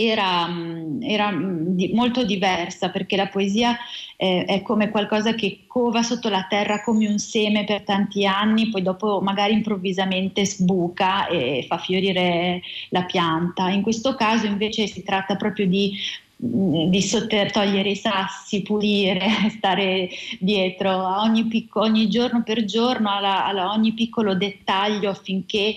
era, 0.00 0.46
mm, 0.46 1.02
era 1.02 1.32
mm, 1.32 1.92
molto 1.92 2.24
diversa 2.24 2.90
perché 2.90 3.16
la 3.16 3.26
poesia 3.26 3.76
eh, 4.16 4.44
è 4.44 4.62
come 4.62 4.90
qualcosa 4.90 5.34
che 5.34 5.64
cova 5.66 6.02
sotto 6.04 6.28
la 6.28 6.46
terra 6.48 6.82
come 6.82 7.08
un 7.08 7.18
seme 7.18 7.64
per 7.64 7.82
tanti 7.82 8.24
anni, 8.24 8.68
poi 8.68 8.82
dopo 8.82 9.20
magari 9.20 9.54
improvvisamente 9.54 10.46
sbuca 10.46 11.26
e 11.26 11.64
fa 11.66 11.78
fiorire 11.78 12.60
la 12.90 13.04
pianta. 13.06 13.70
In 13.70 13.82
questo 13.82 14.14
caso 14.14 14.46
invece 14.46 14.86
si 14.86 15.02
tratta 15.02 15.34
proprio 15.34 15.66
di 15.66 15.92
mm, 16.44 16.84
di 16.90 17.02
sotter- 17.02 17.50
togliere 17.50 17.90
i 17.90 17.96
sassi, 17.96 18.62
pulire, 18.62 19.20
stare 19.50 20.08
dietro 20.38 20.90
a 20.90 21.22
ogni, 21.22 21.46
picco- 21.46 21.80
ogni 21.80 22.08
giorno 22.08 22.44
per 22.44 22.64
giorno, 22.64 23.08
a 23.10 23.72
ogni 23.72 23.92
piccolo 23.94 24.36
dettaglio 24.36 25.10
affinché 25.10 25.74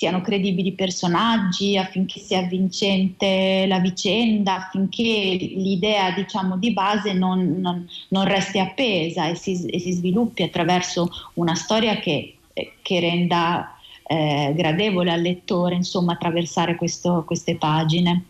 siano 0.00 0.22
credibili 0.22 0.72
personaggi, 0.72 1.76
affinché 1.76 2.20
sia 2.20 2.40
vincente 2.40 3.66
la 3.66 3.80
vicenda, 3.80 4.56
affinché 4.56 5.02
l'idea 5.02 6.10
diciamo, 6.12 6.56
di 6.56 6.72
base 6.72 7.12
non, 7.12 7.60
non, 7.60 7.86
non 8.08 8.24
resti 8.24 8.58
appesa 8.58 9.28
e 9.28 9.34
si, 9.34 9.66
e 9.66 9.78
si, 9.78 9.92
sviluppi 9.92 10.42
attraverso 10.42 11.10
una 11.34 11.54
storia 11.54 11.98
che, 11.98 12.36
che 12.80 13.00
renda 13.00 13.76
eh, 14.06 14.54
gradevole 14.56 15.12
al 15.12 15.20
lettore 15.20 15.74
insomma, 15.74 16.14
attraversare 16.14 16.76
questo, 16.76 17.22
queste 17.26 17.56
pagine. 17.56 18.24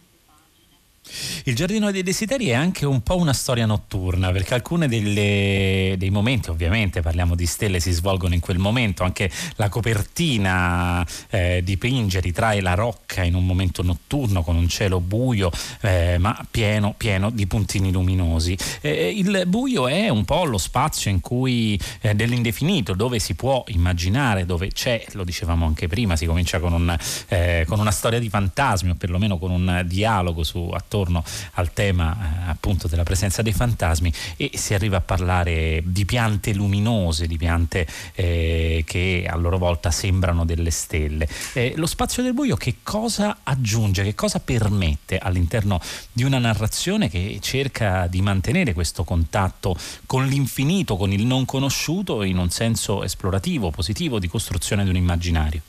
Il 1.44 1.54
Giardino 1.54 1.90
dei 1.90 2.02
Desideri 2.02 2.48
è 2.48 2.54
anche 2.54 2.86
un 2.86 3.02
po' 3.02 3.16
una 3.16 3.32
storia 3.32 3.66
notturna, 3.66 4.30
perché 4.30 4.54
alcuni 4.54 4.86
dei 4.86 6.10
momenti, 6.10 6.50
ovviamente 6.50 7.00
parliamo 7.00 7.34
di 7.34 7.46
stelle, 7.46 7.80
si 7.80 7.90
svolgono 7.90 8.34
in 8.34 8.40
quel 8.40 8.58
momento, 8.58 9.02
anche 9.02 9.30
la 9.56 9.68
copertina 9.68 11.06
eh, 11.30 11.62
dipinge, 11.64 12.20
ritrae 12.20 12.60
la 12.60 12.74
rocca 12.74 13.22
in 13.22 13.34
un 13.34 13.44
momento 13.44 13.82
notturno 13.82 14.42
con 14.42 14.56
un 14.56 14.68
cielo 14.68 15.00
buio, 15.00 15.50
eh, 15.80 16.18
ma 16.18 16.46
pieno, 16.48 16.94
pieno 16.96 17.30
di 17.30 17.46
puntini 17.46 17.90
luminosi. 17.90 18.56
Eh, 18.80 19.10
il 19.10 19.44
buio 19.46 19.88
è 19.88 20.08
un 20.08 20.24
po' 20.24 20.44
lo 20.44 20.58
spazio 20.58 21.10
in 21.10 21.20
cui 21.20 21.80
eh, 22.00 22.14
dell'indefinito, 22.14 22.94
dove 22.94 23.18
si 23.18 23.34
può 23.34 23.64
immaginare, 23.68 24.46
dove 24.46 24.68
c'è, 24.68 25.04
lo 25.12 25.24
dicevamo 25.24 25.66
anche 25.66 25.88
prima, 25.88 26.16
si 26.16 26.26
comincia 26.26 26.60
con, 26.60 26.72
un, 26.72 26.96
eh, 27.28 27.64
con 27.66 27.80
una 27.80 27.90
storia 27.90 28.18
di 28.18 28.28
fantasmi 28.28 28.90
o 28.90 28.94
perlomeno 28.94 29.38
con 29.38 29.50
un 29.50 29.82
dialogo 29.86 30.44
su 30.44 30.70
attorno 30.72 30.99
attorno 31.00 31.24
al 31.52 31.72
tema 31.72 32.16
eh, 32.46 32.50
appunto 32.50 32.86
della 32.86 33.02
presenza 33.02 33.42
dei 33.42 33.52
fantasmi 33.52 34.12
e 34.36 34.52
si 34.54 34.74
arriva 34.74 34.98
a 34.98 35.00
parlare 35.00 35.82
di 35.84 36.04
piante 36.04 36.52
luminose, 36.52 37.26
di 37.26 37.36
piante 37.36 37.86
eh, 38.14 38.84
che 38.86 39.26
a 39.28 39.36
loro 39.36 39.58
volta 39.58 39.90
sembrano 39.90 40.44
delle 40.44 40.70
stelle. 40.70 41.28
Eh, 41.54 41.74
lo 41.76 41.86
spazio 41.86 42.22
del 42.22 42.34
buio 42.34 42.56
che 42.56 42.76
cosa 42.82 43.38
aggiunge, 43.42 44.02
che 44.02 44.14
cosa 44.14 44.40
permette 44.40 45.18
all'interno 45.18 45.80
di 46.12 46.24
una 46.24 46.38
narrazione 46.38 47.08
che 47.08 47.38
cerca 47.40 48.06
di 48.06 48.20
mantenere 48.20 48.74
questo 48.74 49.04
contatto 49.04 49.76
con 50.06 50.26
l'infinito, 50.26 50.96
con 50.96 51.12
il 51.12 51.24
non 51.24 51.44
conosciuto 51.44 52.22
in 52.22 52.38
un 52.38 52.50
senso 52.50 53.02
esplorativo, 53.02 53.70
positivo, 53.70 54.18
di 54.18 54.28
costruzione 54.28 54.84
di 54.84 54.90
un 54.90 54.96
immaginario? 54.96 55.62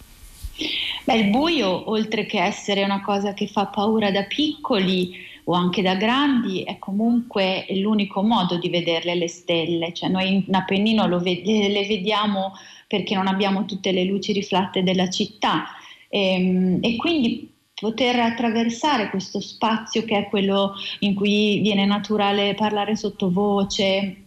Beh, 1.03 1.15
il 1.15 1.29
buio, 1.29 1.89
oltre 1.89 2.25
che 2.25 2.39
essere 2.39 2.83
una 2.83 3.01
cosa 3.01 3.33
che 3.33 3.47
fa 3.47 3.65
paura 3.65 4.11
da 4.11 4.23
piccoli 4.23 5.15
o 5.45 5.53
anche 5.53 5.81
da 5.81 5.95
grandi, 5.95 6.63
è 6.63 6.77
comunque 6.77 7.65
l'unico 7.69 8.21
modo 8.21 8.57
di 8.57 8.69
vederle 8.69 9.15
le 9.15 9.27
stelle. 9.27 9.93
Cioè 9.93 10.09
noi 10.09 10.45
in 10.47 10.53
Appennino 10.53 11.07
ved- 11.19 11.45
le 11.45 11.85
vediamo 11.87 12.53
perché 12.87 13.15
non 13.15 13.27
abbiamo 13.27 13.65
tutte 13.65 13.91
le 13.91 14.03
luci 14.03 14.31
riflette 14.31 14.83
della 14.83 15.09
città 15.09 15.65
e, 16.07 16.33
ehm, 16.33 16.77
e 16.81 16.95
quindi 16.97 17.49
poter 17.73 18.19
attraversare 18.19 19.09
questo 19.09 19.39
spazio 19.39 20.03
che 20.03 20.17
è 20.17 20.29
quello 20.29 20.73
in 20.99 21.15
cui 21.15 21.61
viene 21.61 21.85
naturale 21.85 22.53
parlare 22.53 22.95
sottovoce, 22.95 24.17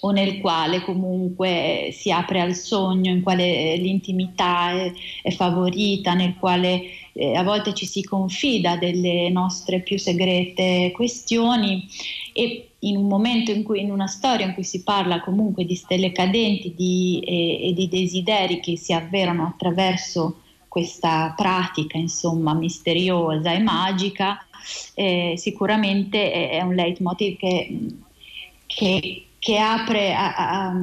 o 0.00 0.10
nel 0.10 0.40
quale 0.40 0.82
comunque 0.82 1.90
si 1.92 2.10
apre 2.10 2.40
al 2.40 2.54
sogno, 2.54 3.10
in 3.10 3.22
quale 3.22 3.76
l'intimità 3.76 4.70
è, 4.70 4.92
è 5.22 5.30
favorita, 5.30 6.14
nel 6.14 6.36
quale 6.38 6.82
eh, 7.12 7.34
a 7.34 7.42
volte 7.42 7.72
ci 7.72 7.86
si 7.86 8.04
confida 8.04 8.76
delle 8.76 9.30
nostre 9.30 9.80
più 9.80 9.98
segrete 9.98 10.92
questioni 10.94 11.86
e 12.32 12.68
in 12.80 12.96
un 12.96 13.06
momento 13.06 13.50
in 13.50 13.62
cui, 13.62 13.80
in 13.80 13.90
una 13.90 14.06
storia 14.06 14.46
in 14.46 14.54
cui 14.54 14.64
si 14.64 14.82
parla 14.82 15.20
comunque 15.20 15.64
di 15.64 15.74
stelle 15.74 16.12
cadenti 16.12 16.74
di, 16.76 17.22
e, 17.24 17.68
e, 17.68 17.72
di 17.72 17.88
desideri 17.88 18.60
che 18.60 18.76
si 18.76 18.92
avverano 18.92 19.46
attraverso 19.46 20.40
questa 20.68 21.32
pratica, 21.34 21.96
insomma, 21.96 22.52
misteriosa 22.52 23.50
e 23.52 23.60
magica, 23.60 24.44
eh, 24.94 25.34
sicuramente 25.36 26.30
è, 26.30 26.50
è, 26.50 26.60
un 26.60 26.74
leitmotiv 26.74 27.36
che, 27.38 27.78
che, 28.66 29.25
che 29.46 29.58
apre 29.58 30.12
a, 30.12 30.34
a, 30.34 30.76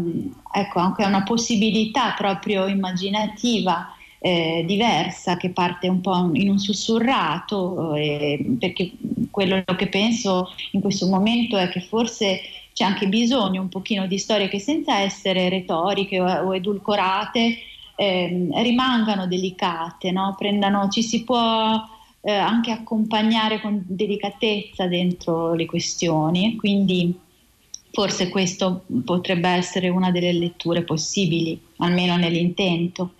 ecco, 0.53 0.79
anche 0.79 1.03
a 1.03 1.09
una 1.09 1.23
possibilità 1.23 2.13
proprio 2.15 2.67
immaginativa 2.67 3.93
eh, 4.19 4.63
diversa 4.65 5.35
che 5.35 5.49
parte 5.49 5.89
un 5.89 5.99
po' 5.99 6.29
in 6.31 6.49
un 6.49 6.59
sussurrato, 6.59 7.93
eh, 7.93 8.55
perché 8.57 8.93
quello 9.29 9.65
che 9.75 9.87
penso 9.87 10.53
in 10.71 10.79
questo 10.79 11.07
momento 11.07 11.57
è 11.57 11.67
che 11.67 11.81
forse 11.81 12.39
c'è 12.71 12.85
anche 12.85 13.07
bisogno 13.07 13.59
un 13.59 13.67
pochino 13.67 14.07
di 14.07 14.17
storie 14.17 14.47
che 14.47 14.59
senza 14.59 14.99
essere 14.99 15.49
retoriche 15.49 16.21
o, 16.21 16.25
o 16.25 16.55
edulcorate 16.55 17.57
eh, 17.97 18.47
rimangano 18.53 19.27
delicate, 19.27 20.09
no? 20.11 20.35
Prendano, 20.37 20.87
ci 20.87 21.03
si 21.03 21.25
può 21.25 21.85
eh, 22.21 22.31
anche 22.31 22.71
accompagnare 22.71 23.59
con 23.59 23.83
delicatezza 23.85 24.87
dentro 24.87 25.53
le 25.53 25.65
questioni, 25.65 26.55
quindi 26.55 27.22
forse 27.93 28.29
questo 28.29 28.85
potrebbe 29.05 29.49
essere 29.49 29.87
una 29.87 30.09
delle 30.09 30.33
letture 30.33 30.81
possibili, 30.81 31.61
almeno 31.77 32.17
nell'intento. 32.17 33.11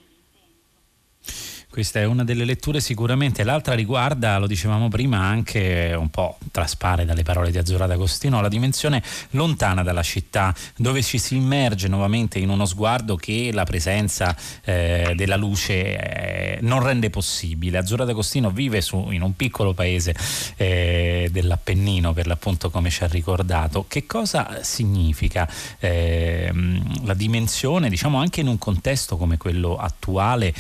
Questa 1.74 2.00
è 2.00 2.06
una 2.06 2.24
delle 2.24 2.46
letture 2.46 2.80
sicuramente, 2.80 3.44
l'altra 3.44 3.74
riguarda, 3.74 4.38
lo 4.38 4.46
dicevamo 4.46 4.90
prima, 4.90 5.22
anche 5.22 5.96
un 5.98 6.12
po' 6.12 6.38
traspare 6.52 7.04
dalle 7.04 7.24
parole 7.24 7.50
di 7.50 7.58
Azzurra 7.58 7.88
D'Agostino, 7.88 8.42
la 8.42 8.48
dimensione 8.48 9.02
lontana 9.32 9.82
dalla 9.82 10.04
città, 10.04 10.54
dove 10.78 11.02
ci 11.02 11.18
si 11.18 11.36
immerge 11.36 11.88
nuovamente 11.88 12.38
in 12.38 12.50
uno 12.50 12.68
sguardo 12.68 13.16
che 13.16 13.50
la 13.52 13.64
presenza 13.64 14.38
eh, 14.64 15.14
della 15.16 15.36
luce 15.36 16.58
eh, 16.58 16.60
non 16.62 16.84
rende 16.84 17.10
possibile. 17.10 17.80
Azzurra 17.80 18.06
D'Agostino 18.06 18.52
vive 18.52 18.80
su, 18.80 19.10
in 19.10 19.24
un 19.24 19.36
piccolo 19.36 19.74
paese 19.74 20.16
eh, 20.58 21.28
dell'Appennino, 21.32 22.14
per 22.14 22.28
l'appunto 22.28 22.70
come 22.70 22.92
ci 22.92 23.04
ha 23.04 23.08
ricordato. 23.08 23.86
Che 23.88 24.06
cosa 24.06 24.60
significa 24.62 25.50
ehm, 25.80 27.06
la 27.06 27.16
dimensione, 27.16 27.90
diciamo 27.90 28.20
anche 28.20 28.42
in 28.42 28.48
un 28.48 28.60
contesto 28.60 29.18
come 29.18 29.38
quello 29.38 29.76
attuale? 29.78 30.54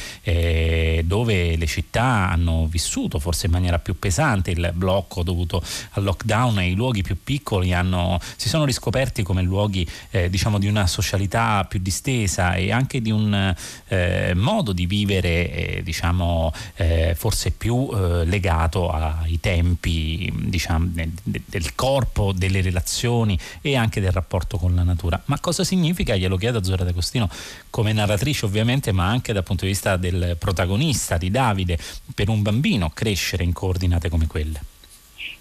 Dove 1.05 1.55
le 1.55 1.65
città 1.65 2.29
hanno 2.29 2.67
vissuto 2.67 3.19
forse 3.19 3.45
in 3.47 3.51
maniera 3.51 3.79
più 3.79 3.97
pesante 3.97 4.51
il 4.51 4.71
blocco 4.73 5.23
dovuto 5.23 5.61
al 5.91 6.03
lockdown 6.03 6.59
e 6.59 6.69
i 6.69 6.75
luoghi 6.75 7.01
più 7.01 7.17
piccoli 7.23 7.73
hanno, 7.73 8.19
si 8.35 8.49
sono 8.49 8.65
riscoperti 8.65 9.23
come 9.23 9.41
luoghi 9.41 9.87
eh, 10.11 10.29
diciamo 10.29 10.59
di 10.59 10.67
una 10.67 10.87
socialità 10.87 11.65
più 11.65 11.79
distesa 11.81 12.53
e 12.53 12.71
anche 12.71 13.01
di 13.01 13.11
un 13.11 13.55
eh, 13.87 14.33
modo 14.35 14.73
di 14.73 14.85
vivere 14.85 15.51
eh, 15.51 15.83
diciamo 15.83 16.53
eh, 16.75 17.13
forse 17.17 17.51
più 17.51 17.89
eh, 17.93 18.25
legato 18.25 18.89
ai 18.89 19.39
tempi 19.39 20.31
diciamo, 20.33 20.89
del 21.23 21.75
corpo, 21.75 22.31
delle 22.31 22.61
relazioni 22.61 23.37
e 23.61 23.75
anche 23.75 24.01
del 24.01 24.11
rapporto 24.11 24.57
con 24.57 24.75
la 24.75 24.83
natura. 24.83 25.21
Ma 25.25 25.39
cosa 25.39 25.63
significa? 25.63 26.15
Glielo 26.15 26.37
chiedo 26.37 26.59
a 26.59 26.63
Zora 26.63 26.83
D'Agostino 26.83 27.29
come 27.69 27.93
narratrice 27.93 28.45
ovviamente 28.45 28.91
ma 28.91 29.07
anche 29.07 29.33
dal 29.33 29.43
punto 29.43 29.65
di 29.65 29.71
vista 29.71 29.97
del 29.97 30.35
protagonista 30.39 30.92
protagonista 30.93 31.17
di 31.17 31.31
Davide 31.31 31.77
per 32.13 32.29
un 32.29 32.41
bambino 32.41 32.91
crescere 32.93 33.43
in 33.43 33.53
coordinate 33.53 34.09
come 34.09 34.27
quelle? 34.27 34.61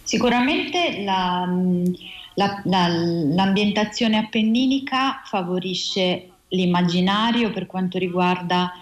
Sicuramente 0.03 1.03
la, 1.05 1.47
la, 2.35 2.63
la, 2.65 2.89
l'ambientazione 2.89 4.17
appenninica 4.17 5.23
favorisce 5.25 6.29
l'immaginario 6.49 7.51
per 7.51 7.67
quanto 7.67 7.99
riguarda 7.99 8.73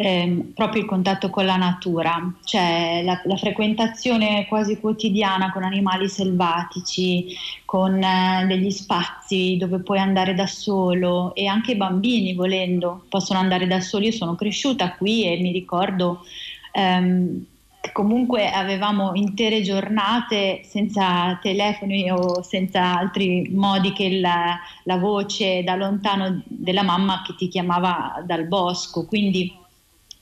eh, 0.00 0.52
proprio 0.54 0.80
il 0.80 0.88
contatto 0.88 1.28
con 1.28 1.44
la 1.44 1.56
natura, 1.56 2.32
cioè 2.44 3.02
la, 3.04 3.20
la, 3.24 3.36
frequentazione 3.36 4.46
quasi 4.48 4.80
quotidiana 4.80 5.52
con 5.52 5.62
animali 5.62 6.08
selvatici, 6.08 7.36
con 7.66 8.02
eh, 8.02 8.46
degli 8.46 8.70
spazi 8.70 9.58
dove 9.58 9.80
puoi 9.80 9.98
andare 9.98 10.32
da 10.34 10.46
solo 10.46 11.34
e 11.34 11.46
anche 11.46 11.72
i 11.72 11.76
bambini 11.76 12.32
volendo 12.32 13.04
possono 13.10 13.40
andare 13.40 13.66
da 13.66 13.80
soli. 13.80 14.06
Io 14.06 14.12
sono 14.12 14.36
cresciuta 14.36 14.94
qui 14.94 15.26
e 15.26 15.38
mi 15.38 15.52
ricordo 15.52 16.24
ehm, 16.72 17.44
comunque 17.92 18.50
avevamo 18.50 19.10
intere 19.12 19.60
giornate 19.60 20.62
senza 20.64 21.38
telefoni 21.42 22.10
o 22.10 22.40
senza 22.40 22.96
altri 22.98 23.50
modi 23.52 23.92
che 23.92 24.18
la, 24.18 24.58
la 24.84 24.96
voce 24.96 25.62
da 25.62 25.74
lontano 25.74 26.42
della 26.46 26.82
mamma 26.82 27.22
che 27.26 27.34
ti 27.36 27.48
chiamava 27.48 28.22
dal 28.24 28.46
bosco, 28.46 29.04
quindi 29.04 29.59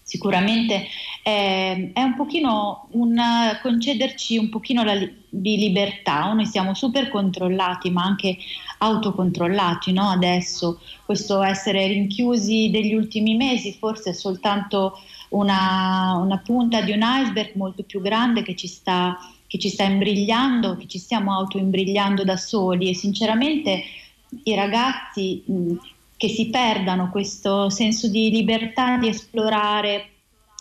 sicuramente 0.09 0.87
è, 1.23 1.91
è 1.93 2.03
un 2.03 2.15
pochino 2.17 2.89
un 2.93 3.21
concederci 3.61 4.39
un 4.39 4.49
pochino 4.49 4.83
la, 4.83 4.99
di 5.29 5.59
libertà, 5.59 6.33
noi 6.33 6.47
siamo 6.47 6.73
super 6.73 7.11
controllati 7.11 7.91
ma 7.91 8.05
anche 8.05 8.39
autocontrollati 8.79 9.93
no? 9.93 10.09
adesso, 10.09 10.81
questo 11.05 11.43
essere 11.43 11.87
rinchiusi 11.89 12.71
degli 12.71 12.95
ultimi 12.95 13.37
mesi 13.37 13.75
forse 13.79 14.11
è 14.11 14.13
soltanto 14.15 14.99
una, 15.31 16.19
una 16.23 16.39
punta 16.39 16.81
di 16.81 16.93
un 16.93 17.01
iceberg 17.03 17.55
molto 17.57 17.83
più 17.83 18.01
grande 18.01 18.43
che 18.43 18.57
ci 18.57 18.67
sta 18.67 19.19
che 19.47 19.59
ci 19.59 19.71
sta 19.71 19.85
imbrigliando, 19.85 20.77
che 20.77 20.87
ci 20.87 20.99
stiamo 20.99 21.33
autoimbrigliando 21.33 22.23
da 22.23 22.37
soli 22.37 22.91
e 22.91 22.95
sinceramente 22.95 23.83
i 24.43 24.55
ragazzi 24.55 25.43
mh, 25.45 25.73
che 26.19 26.29
si 26.29 26.51
perdano 26.51 27.11
questo 27.11 27.71
senso 27.71 28.09
di 28.09 28.31
libertà 28.31 28.99
di 28.99 29.07
esplorare, 29.07 30.09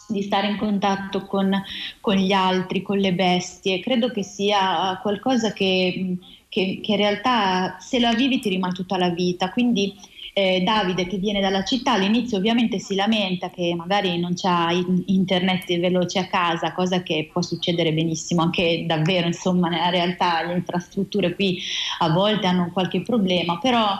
di 0.08 0.22
stare 0.22 0.48
in 0.48 0.56
contatto 0.56 1.26
con, 1.26 1.52
con 2.00 2.16
gli 2.16 2.32
altri, 2.32 2.84
con 2.84 3.00
le 3.00 3.14
bestie. 3.14 3.80
Credo 3.80 4.12
che 4.12 4.24
sia 4.24 4.98
qualcosa 5.02 5.52
che, 5.54 6.16
che, 6.48 6.80
che 6.82 6.92
in 6.92 6.98
realtà 6.98 7.78
se 7.80 8.00
la 8.00 8.14
vivi 8.14 8.40
ti 8.40 8.50
rimane 8.50 8.74
tutta 8.74 8.98
la 9.00 9.10
vita. 9.10 9.50
Quindi 9.50 9.96
eh, 10.34 10.62
Davide 10.62 11.08
che 11.08 11.18
viene 11.18 11.42
dalla 11.42 11.64
città 11.64 11.94
all'inizio 11.94 12.38
ovviamente 12.38 12.78
si 12.78 12.94
lamenta 12.94 13.50
che 13.50 13.74
magari 13.76 14.20
non 14.20 14.36
c'ha 14.36 14.70
internet 15.08 15.80
veloce 15.80 16.20
a 16.20 16.28
casa, 16.28 16.74
cosa 16.74 17.02
che 17.02 17.28
può 17.34 17.42
succedere 17.42 17.92
benissimo 17.92 18.44
anche 18.44 18.84
davvero, 18.86 19.26
insomma 19.26 19.68
nella 19.68 19.90
realtà 19.90 20.46
le 20.46 20.54
infrastrutture 20.54 21.34
qui 21.34 21.60
a 21.98 22.12
volte 22.12 22.46
hanno 22.46 22.70
qualche 22.72 23.02
problema, 23.02 23.58
però 23.58 23.98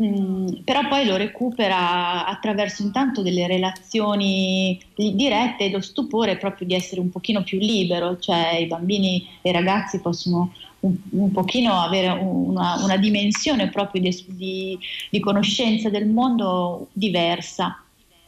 Mm, 0.00 0.48
però 0.64 0.86
poi 0.86 1.04
lo 1.04 1.16
recupera 1.16 2.24
attraverso 2.24 2.82
intanto 2.84 3.20
delle 3.22 3.48
relazioni 3.48 4.80
dirette 4.94 5.64
e 5.64 5.70
lo 5.70 5.80
stupore 5.80 6.36
proprio 6.36 6.68
di 6.68 6.74
essere 6.74 7.00
un 7.00 7.10
pochino 7.10 7.42
più 7.42 7.58
libero, 7.58 8.16
cioè 8.18 8.58
i 8.58 8.66
bambini 8.66 9.26
e 9.42 9.50
i 9.50 9.52
ragazzi 9.52 9.98
possono 10.00 10.52
un, 10.80 10.94
un 11.10 11.32
pochino 11.32 11.72
avere 11.72 12.10
una, 12.10 12.80
una 12.80 12.96
dimensione 12.96 13.70
proprio 13.70 14.00
di, 14.00 14.24
di, 14.28 14.78
di, 15.10 15.18
conoscenza 15.18 15.90
del 15.90 16.06
mondo 16.06 16.86
diversa 16.92 17.82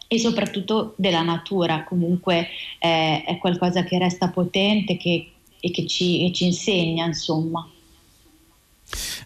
e 0.09 0.19
soprattutto 0.19 0.95
della 0.97 1.23
natura, 1.23 1.85
comunque 1.85 2.49
è, 2.81 3.23
è 3.25 3.39
qualcosa 3.39 3.85
che 3.85 3.97
resta 3.97 4.29
potente 4.31 4.97
che, 4.97 5.31
e 5.61 5.71
che 5.71 5.87
ci, 5.87 6.19
che 6.19 6.33
ci 6.33 6.47
insegna, 6.47 7.07
insomma. 7.07 7.65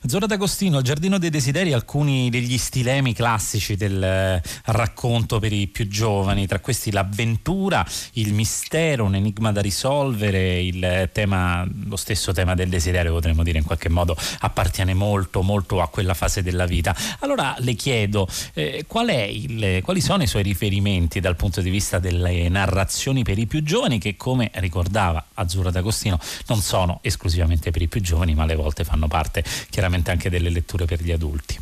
Zora 0.06 0.26
D'Agostino, 0.26 0.78
il 0.78 0.84
Giardino 0.84 1.16
dei 1.16 1.30
Desideri, 1.30 1.72
alcuni 1.72 2.28
degli 2.28 2.58
stilemi 2.58 3.14
classici 3.14 3.74
del 3.74 4.02
eh, 4.02 4.42
racconto 4.66 5.38
per 5.38 5.50
i 5.50 5.66
più 5.66 5.88
giovani, 5.88 6.46
tra 6.46 6.60
questi 6.60 6.92
l'avventura, 6.92 7.82
il 8.12 8.34
mistero, 8.34 9.04
un 9.04 9.14
enigma 9.14 9.50
da 9.50 9.62
risolvere, 9.62 10.60
il 10.60 11.08
tema, 11.10 11.66
lo 11.86 11.96
stesso 11.96 12.32
tema 12.32 12.54
del 12.54 12.68
desiderio 12.68 13.12
potremmo 13.12 13.42
dire 13.42 13.56
in 13.56 13.64
qualche 13.64 13.88
modo 13.88 14.14
appartiene 14.40 14.92
molto, 14.92 15.40
molto 15.40 15.80
a 15.80 15.88
quella 15.88 16.12
fase 16.12 16.42
della 16.42 16.66
vita. 16.66 16.94
Allora 17.20 17.54
le 17.60 17.72
chiedo 17.72 18.28
eh, 18.52 18.84
qual 18.86 19.08
il, 19.08 19.80
quali 19.82 20.02
sono 20.02 20.22
i 20.22 20.26
suoi 20.26 20.42
riferimenti 20.42 21.18
dal 21.18 21.36
punto 21.36 21.62
di 21.62 21.70
vista 21.70 21.98
delle 21.98 22.50
narrazioni 22.50 23.22
per 23.22 23.38
i 23.38 23.46
più 23.46 23.62
giovani 23.62 23.98
che 23.98 24.18
come 24.18 24.50
ricordava 24.56 25.24
Azzurra 25.32 25.70
D'Agostino 25.70 26.18
non 26.48 26.60
sono 26.60 26.98
esclusivamente 27.00 27.70
per 27.70 27.80
i 27.80 27.88
più 27.88 28.02
giovani 28.02 28.34
ma 28.34 28.42
alle 28.42 28.54
volte 28.54 28.84
fanno 28.84 29.08
parte 29.08 29.42
chiaramente 29.70 29.92
anche 30.10 30.30
delle 30.30 30.50
letture 30.50 30.84
per 30.84 31.02
gli 31.02 31.12
adulti. 31.12 31.58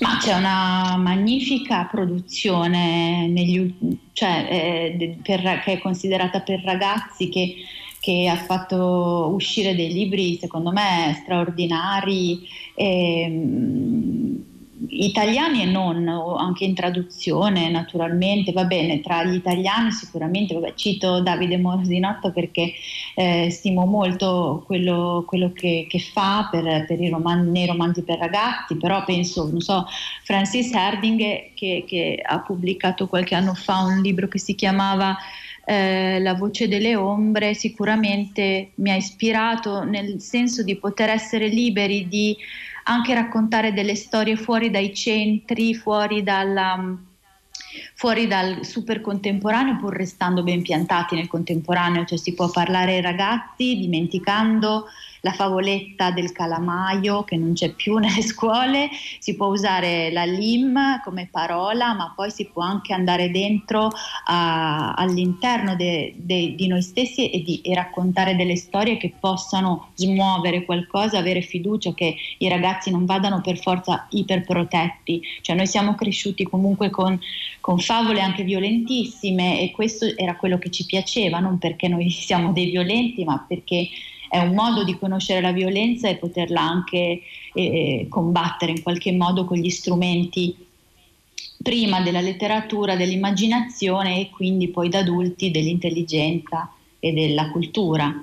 Ma 0.00 0.18
c'è 0.18 0.34
una 0.34 0.96
magnifica 0.96 1.84
produzione 1.84 3.26
negli, 3.28 3.74
cioè, 4.12 4.46
eh, 4.50 5.18
per, 5.22 5.60
che 5.62 5.72
è 5.72 5.78
considerata 5.78 6.40
per 6.40 6.62
ragazzi 6.62 7.28
che, 7.28 7.56
che, 8.00 8.26
ha 8.26 8.36
fatto 8.36 9.30
uscire 9.34 9.74
dei 9.74 9.92
libri 9.92 10.38
secondo 10.38 10.72
me 10.72 11.20
straordinari. 11.22 12.48
E, 12.74 13.26
italiani 14.88 15.62
e 15.62 15.64
non, 15.64 16.08
anche 16.08 16.64
in 16.64 16.74
traduzione 16.74 17.68
naturalmente, 17.70 18.52
va 18.52 18.64
bene, 18.64 19.00
tra 19.00 19.24
gli 19.24 19.34
italiani 19.34 19.92
sicuramente, 19.92 20.54
vabbè, 20.54 20.74
cito 20.74 21.20
Davide 21.20 21.58
Mosinotto 21.58 22.32
perché 22.32 22.72
eh, 23.14 23.50
stimo 23.50 23.86
molto 23.86 24.62
quello, 24.66 25.24
quello 25.26 25.52
che, 25.52 25.86
che, 25.88 25.98
fa 25.98 26.48
per, 26.50 26.86
per 26.86 27.00
i 27.00 27.08
roman- 27.08 27.50
nei 27.50 27.66
romanzi 27.66 28.02
per 28.02 28.18
ragazzi, 28.18 28.76
però 28.76 29.04
penso, 29.04 29.48
non 29.50 29.60
so, 29.60 29.86
Francis 30.22 30.72
Herding 30.72 31.54
che, 31.54 31.84
che 31.86 32.22
ha 32.22 32.40
pubblicato 32.40 33.06
qualche 33.06 33.34
anno 33.34 33.54
fa 33.54 33.80
un 33.80 34.00
libro 34.00 34.28
che 34.28 34.38
si 34.38 34.54
chiamava 34.54 35.16
eh, 35.66 36.20
La 36.20 36.34
voce 36.34 36.68
delle 36.68 36.94
ombre 36.94 37.54
sicuramente 37.54 38.70
mi 38.76 38.90
ha 38.90 38.96
ispirato 38.96 39.82
nel 39.82 40.20
senso 40.20 40.62
di 40.62 40.76
poter 40.76 41.10
essere 41.10 41.48
liberi 41.48 42.06
di 42.08 42.36
anche 42.88 43.14
raccontare 43.14 43.72
delle 43.72 43.94
storie 43.94 44.36
fuori 44.36 44.70
dai 44.70 44.94
centri, 44.94 45.74
fuori 45.74 46.22
dalla 46.22 46.96
fuori 47.94 48.26
dal 48.26 48.64
super 48.64 49.00
contemporaneo 49.00 49.76
pur 49.76 49.94
restando 49.94 50.42
ben 50.42 50.62
piantati 50.62 51.14
nel 51.14 51.28
contemporaneo, 51.28 52.04
cioè 52.04 52.18
si 52.18 52.34
può 52.34 52.50
parlare 52.50 52.94
ai 52.96 53.00
ragazzi 53.02 53.76
dimenticando 53.76 54.86
la 55.26 55.32
favoletta 55.32 56.12
del 56.12 56.30
calamaio 56.30 57.24
che 57.24 57.36
non 57.36 57.52
c'è 57.52 57.72
più 57.72 57.96
nelle 57.98 58.22
scuole, 58.22 58.88
si 59.18 59.34
può 59.34 59.48
usare 59.48 60.12
la 60.12 60.24
lim 60.24 61.00
come 61.02 61.28
parola, 61.28 61.94
ma 61.94 62.12
poi 62.14 62.30
si 62.30 62.46
può 62.46 62.62
anche 62.62 62.92
andare 62.92 63.32
dentro 63.32 63.90
a, 64.26 64.92
all'interno 64.92 65.74
de, 65.74 66.14
de, 66.16 66.54
di 66.54 66.68
noi 66.68 66.80
stessi 66.80 67.28
e, 67.30 67.42
di, 67.42 67.60
e 67.62 67.74
raccontare 67.74 68.36
delle 68.36 68.54
storie 68.54 68.96
che 68.96 69.12
possano 69.18 69.88
smuovere 69.94 70.64
qualcosa, 70.64 71.18
avere 71.18 71.40
fiducia 71.40 71.92
che 71.92 72.14
i 72.38 72.48
ragazzi 72.48 72.92
non 72.92 73.04
vadano 73.04 73.40
per 73.40 73.58
forza 73.58 74.06
iperprotetti, 74.10 75.20
cioè 75.40 75.56
noi 75.56 75.66
siamo 75.66 75.96
cresciuti 75.96 76.44
comunque 76.44 76.90
con, 76.90 77.18
con 77.60 77.80
favole 77.80 78.20
anche 78.20 78.44
violentissime 78.44 79.60
e 79.60 79.72
questo 79.72 80.06
era 80.16 80.36
quello 80.36 80.58
che 80.58 80.70
ci 80.70 80.86
piaceva, 80.86 81.40
non 81.40 81.58
perché 81.58 81.88
noi 81.88 82.10
siamo 82.14 82.52
dei 82.52 82.70
violenti, 82.70 83.24
ma 83.24 83.44
perché 83.46 83.88
è 84.28 84.38
un 84.38 84.54
modo 84.54 84.84
di 84.84 84.98
conoscere 84.98 85.40
la 85.40 85.52
violenza 85.52 86.08
e 86.08 86.16
poterla 86.16 86.60
anche 86.60 87.22
eh, 87.52 88.06
combattere 88.08 88.72
in 88.72 88.82
qualche 88.82 89.12
modo 89.12 89.44
con 89.44 89.56
gli 89.56 89.70
strumenti 89.70 90.54
prima 91.62 92.00
della 92.00 92.20
letteratura, 92.20 92.96
dell'immaginazione 92.96 94.20
e 94.20 94.30
quindi 94.30 94.68
poi 94.68 94.88
da 94.88 94.98
adulti 95.00 95.50
dell'intelligenza 95.50 96.70
e 96.98 97.12
della 97.12 97.50
cultura 97.50 98.22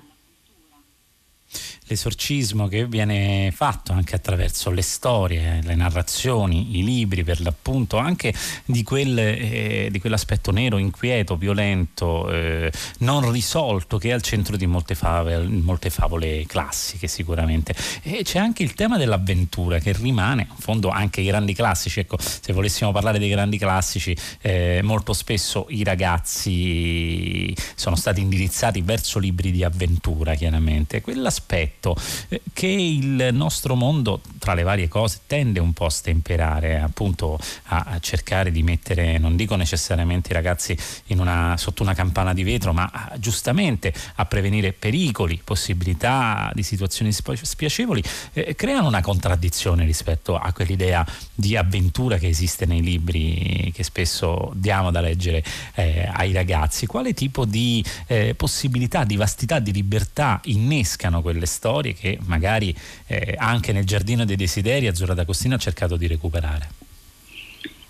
l'esorcismo 1.87 2.67
che 2.67 2.85
viene 2.85 3.51
fatto 3.53 3.91
anche 3.91 4.15
attraverso 4.15 4.69
le 4.71 4.81
storie, 4.81 5.61
le 5.63 5.75
narrazioni, 5.75 6.77
i 6.77 6.83
libri 6.83 7.23
per 7.23 7.41
l'appunto, 7.41 7.97
anche 7.97 8.33
di, 8.65 8.83
quel, 8.83 9.17
eh, 9.17 9.89
di 9.91 9.99
quell'aspetto 9.99 10.51
nero, 10.51 10.77
inquieto, 10.77 11.35
violento, 11.35 12.29
eh, 12.29 12.71
non 12.99 13.31
risolto 13.31 13.97
che 13.97 14.09
è 14.09 14.11
al 14.11 14.21
centro 14.21 14.55
di 14.55 14.65
molte 14.65 14.95
favole, 14.95 15.45
molte 15.47 15.89
favole 15.89 16.45
classiche 16.45 17.07
sicuramente. 17.07 17.75
E 18.01 18.23
c'è 18.23 18.39
anche 18.39 18.63
il 18.63 18.73
tema 18.73 18.97
dell'avventura 18.97 19.79
che 19.79 19.93
rimane, 19.93 20.47
in 20.49 20.57
fondo 20.57 20.89
anche 20.89 21.21
i 21.21 21.25
grandi 21.25 21.53
classici, 21.53 21.99
ecco, 21.99 22.17
se 22.19 22.53
volessimo 22.53 22.91
parlare 22.91 23.19
dei 23.19 23.29
grandi 23.29 23.57
classici, 23.57 24.15
eh, 24.41 24.81
molto 24.83 25.13
spesso 25.13 25.65
i 25.69 25.83
ragazzi 25.83 27.53
sono 27.75 27.95
stati 27.95 28.21
indirizzati 28.21 28.81
verso 28.81 29.19
libri 29.19 29.51
di 29.51 29.63
avventura, 29.63 30.35
chiaramente. 30.35 31.01
Quell'aspetto 31.01 31.72
aspetto 31.83 31.95
eh, 32.29 32.41
che 32.53 32.67
il 32.67 33.29
nostro 33.33 33.75
mondo, 33.75 34.21
tra 34.37 34.53
le 34.53 34.63
varie 34.63 34.87
cose, 34.87 35.21
tende 35.27 35.59
un 35.59 35.73
po' 35.73 35.85
a 35.85 35.89
stemperare, 35.89 36.79
appunto 36.79 37.37
a, 37.65 37.85
a 37.87 37.99
cercare 37.99 38.51
di 38.51 38.63
mettere, 38.63 39.17
non 39.17 39.35
dico 39.35 39.55
necessariamente 39.55 40.29
i 40.31 40.33
ragazzi 40.33 40.77
una, 41.07 41.55
sotto 41.57 41.83
una 41.83 41.93
campana 41.93 42.33
di 42.33 42.43
vetro, 42.43 42.73
ma 42.73 42.89
a, 42.91 43.13
giustamente 43.17 43.93
a 44.15 44.25
prevenire 44.25 44.71
pericoli, 44.71 45.41
possibilità 45.43 46.51
di 46.53 46.63
situazioni 46.63 47.11
spiacevoli, 47.11 48.03
eh, 48.33 48.55
creano 48.55 48.87
una 48.87 49.01
contraddizione 49.01 49.85
rispetto 49.85 50.37
a 50.37 50.51
quell'idea 50.53 51.05
di 51.35 51.57
avventura 51.57 52.17
che 52.17 52.27
esiste 52.27 52.65
nei 52.65 52.81
libri 52.81 53.71
che 53.73 53.83
spesso 53.83 54.51
diamo 54.55 54.91
da 54.91 55.01
leggere 55.01 55.43
eh, 55.75 56.09
ai 56.11 56.31
ragazzi. 56.31 56.85
Quale 56.85 57.13
tipo 57.13 57.45
di 57.45 57.83
eh, 58.07 58.35
possibilità, 58.35 59.03
di 59.03 59.15
vastità, 59.15 59.59
di 59.59 59.71
libertà 59.71 60.39
innescano 60.45 61.21
quelle 61.21 61.45
storie? 61.45 61.72
Storie 61.73 61.93
che 61.93 62.19
magari 62.25 62.75
eh, 63.07 63.33
anche 63.37 63.73
nel 63.73 63.85
Giardino 63.85 64.25
dei 64.25 64.35
Desideri 64.35 64.87
Azzurra 64.87 65.15
D'Agostino 65.15 65.55
ha 65.55 65.57
cercato 65.57 65.97
di 65.97 66.05
recuperare. 66.05 66.69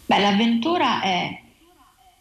Beh, 0.05 0.19
l'avventura 0.19 1.01
è, 1.01 1.39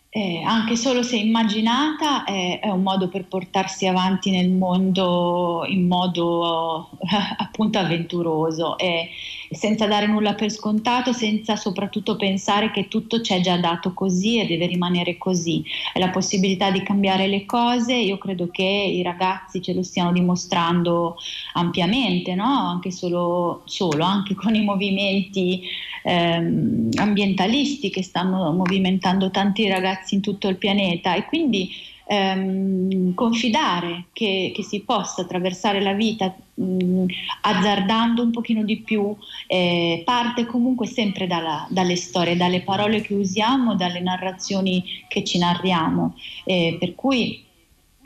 è 0.08 0.42
anche 0.44 0.74
solo 0.74 1.04
se 1.04 1.16
immaginata, 1.16 2.24
è, 2.24 2.58
è, 2.60 2.68
un 2.68 2.82
modo 2.82 3.08
per 3.08 3.26
portarsi 3.26 3.86
avanti 3.86 4.30
nel 4.30 4.50
mondo 4.50 5.64
in 5.68 5.86
modo 5.86 6.90
appunto 7.38 7.78
avventuroso. 7.78 8.76
È, 8.76 9.08
senza 9.52 9.86
dare 9.86 10.06
nulla 10.06 10.34
per 10.34 10.50
scontato, 10.50 11.12
senza 11.12 11.56
soprattutto 11.56 12.16
pensare 12.16 12.70
che 12.70 12.88
tutto 12.88 13.20
c'è 13.20 13.40
già 13.40 13.56
dato 13.56 13.92
così 13.92 14.38
e 14.38 14.46
deve 14.46 14.66
rimanere 14.66 15.18
così. 15.18 15.64
È 15.92 15.98
la 15.98 16.10
possibilità 16.10 16.70
di 16.70 16.82
cambiare 16.82 17.26
le 17.26 17.44
cose, 17.44 17.94
io 17.94 18.18
credo 18.18 18.48
che 18.50 18.62
i 18.62 19.02
ragazzi 19.02 19.62
ce 19.62 19.74
lo 19.74 19.82
stiano 19.82 20.12
dimostrando 20.12 21.16
ampiamente, 21.54 22.34
no? 22.34 22.44
anche 22.44 22.90
solo, 22.90 23.62
solo, 23.64 24.04
anche 24.04 24.34
con 24.34 24.54
i 24.54 24.64
movimenti 24.64 25.62
ehm, 26.02 26.90
ambientalisti 26.94 27.90
che 27.90 28.02
stanno 28.02 28.52
movimentando 28.52 29.30
tanti 29.30 29.68
ragazzi 29.68 30.14
in 30.14 30.20
tutto 30.20 30.48
il 30.48 30.56
pianeta 30.56 31.14
e 31.14 31.24
quindi 31.26 31.90
ehm, 32.12 33.14
confidare 33.14 34.06
che, 34.12 34.52
che, 34.54 34.62
si 34.62 34.80
possa 34.80 35.22
attraversare 35.22 35.80
la 35.80 35.94
vita 35.94 36.34
mh, 36.54 37.04
azzardando 37.40 38.22
un 38.22 38.30
pochino 38.30 38.62
di 38.64 38.80
più, 38.80 39.16
eh, 39.46 40.02
parte 40.04 40.44
comunque 40.44 40.86
sempre 40.86 41.26
dalla, 41.26 41.66
dalle 41.70 41.96
storie, 41.96 42.36
dalle 42.36 42.60
parole 42.60 43.00
che 43.00 43.14
usiamo, 43.14 43.74
dalle 43.74 44.00
narrazioni 44.00 44.84
che 45.08 45.24
ci 45.24 45.38
narriamo. 45.38 46.14
Eh, 46.44 46.76
per 46.78 46.94
cui 46.94 47.44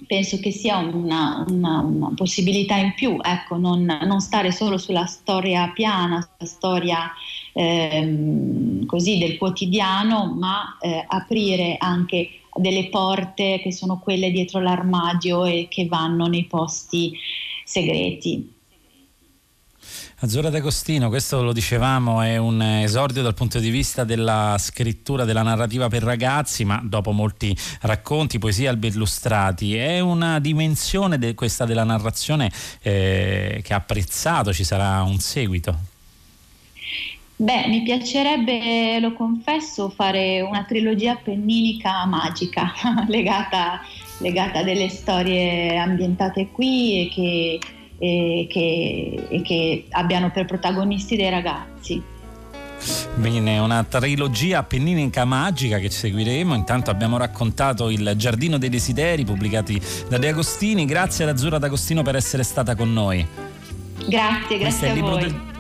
penso 0.07 0.39
che 0.39 0.53
sia 0.53 0.77
una, 0.77 1.45
una, 1.49 1.81
una 1.81 2.13
possibilità 2.15 2.77
in 2.77 2.93
più, 2.95 3.17
ecco, 3.21 3.57
non, 3.57 3.83
non, 3.83 4.21
stare 4.21 4.53
solo 4.53 4.77
sulla 4.79 5.07
storia 5.07 5.71
piana, 5.75 6.21
sulla 6.21 6.49
storia 6.49 7.13
ehm, 7.55 8.85
così 8.87 9.19
del 9.19 9.39
quotidiano, 9.39 10.35
ma 10.39 10.77
eh, 10.81 11.03
aprire 11.09 11.77
anche 11.79 12.43
delle 12.57 12.89
porte 12.89 13.61
che 13.63 13.73
sono 13.73 13.99
quelle 13.99 14.31
dietro 14.31 14.61
l'armadio 14.61 15.45
e 15.45 15.67
che 15.69 15.87
vanno 15.87 16.27
nei 16.27 16.45
posti 16.45 17.13
segreti. 17.65 18.55
Azzurra 20.19 20.49
D'Agostino, 20.49 21.11
questo 21.11 21.43
lo 21.43 21.53
dicevamo, 21.53 22.23
è 22.23 22.39
un 22.39 22.63
esordio 22.63 23.23
dal 23.23 23.35
punto 23.35 23.59
di 23.59 23.69
vista 23.69 24.03
della 24.03 24.57
scrittura, 24.59 25.27
della 25.27 25.43
narrativa 25.43 25.89
per 25.89 26.03
ragazzi, 26.03 26.65
ma 26.65 26.81
dopo 26.83 27.13
molti 27.13 27.55
racconti, 27.83 28.39
poesie 28.39 28.67
albi 28.67 28.89
illustrati, 28.89 29.77
è 29.77 30.01
una 30.01 30.41
dimensione 30.41 31.19
de 31.19 31.35
questa 31.35 31.67
della 31.67 31.85
narrazione 31.85 32.51
eh, 32.81 33.61
che 33.63 33.75
ha 33.75 33.77
apprezzato, 33.77 34.55
ci 34.55 34.65
sarà 34.65 35.03
un 35.03 35.19
seguito. 35.19 35.96
Beh, 37.39 37.67
mi 37.69 37.83
piacerebbe, 37.83 38.99
lo 38.99 39.13
confesso, 39.13 39.91
fare 39.91 40.41
una 40.41 40.65
trilogia 40.65 41.17
penninica 41.17 42.07
magica 42.07 42.73
legata, 43.09 43.83
legata 44.21 44.61
a 44.61 44.63
delle 44.63 44.89
storie 44.89 45.77
ambientate 45.77 46.49
qui 46.51 47.03
e 47.03 47.11
che, 47.13 47.59
e, 47.99 48.47
che, 48.49 49.27
e 49.29 49.43
che 49.43 49.85
abbiano 49.91 50.31
per 50.31 50.47
protagonisti 50.47 51.15
dei 51.15 51.29
ragazzi. 51.29 52.03
Bene, 53.17 53.59
una 53.59 53.85
trilogia 53.85 54.63
penninica 54.63 55.27
magica 55.27 55.79
che 55.79 55.91
seguiremo. 55.91 56.55
Intanto 56.55 56.91
abbiamo 56.91 57.19
raccontato 57.19 57.91
il 57.91 58.15
Giardino 58.17 58.57
dei 58.57 58.71
Desideri 58.71 59.25
pubblicati 59.27 59.79
da 60.09 60.17
De 60.17 60.29
Agostini. 60.29 60.87
Grazie 60.87 61.25
ad 61.25 61.31
Azzurra 61.31 61.59
D'Agostino 61.59 62.03
per 62.03 62.17
essere 62.17 62.45
stata 62.45 62.75
con 62.75 62.93
noi. 62.95 63.27
Grazie, 64.07 64.59
grazie 64.59 64.91
a 64.91 64.95
voi. 64.95 65.21
Del 65.21 65.55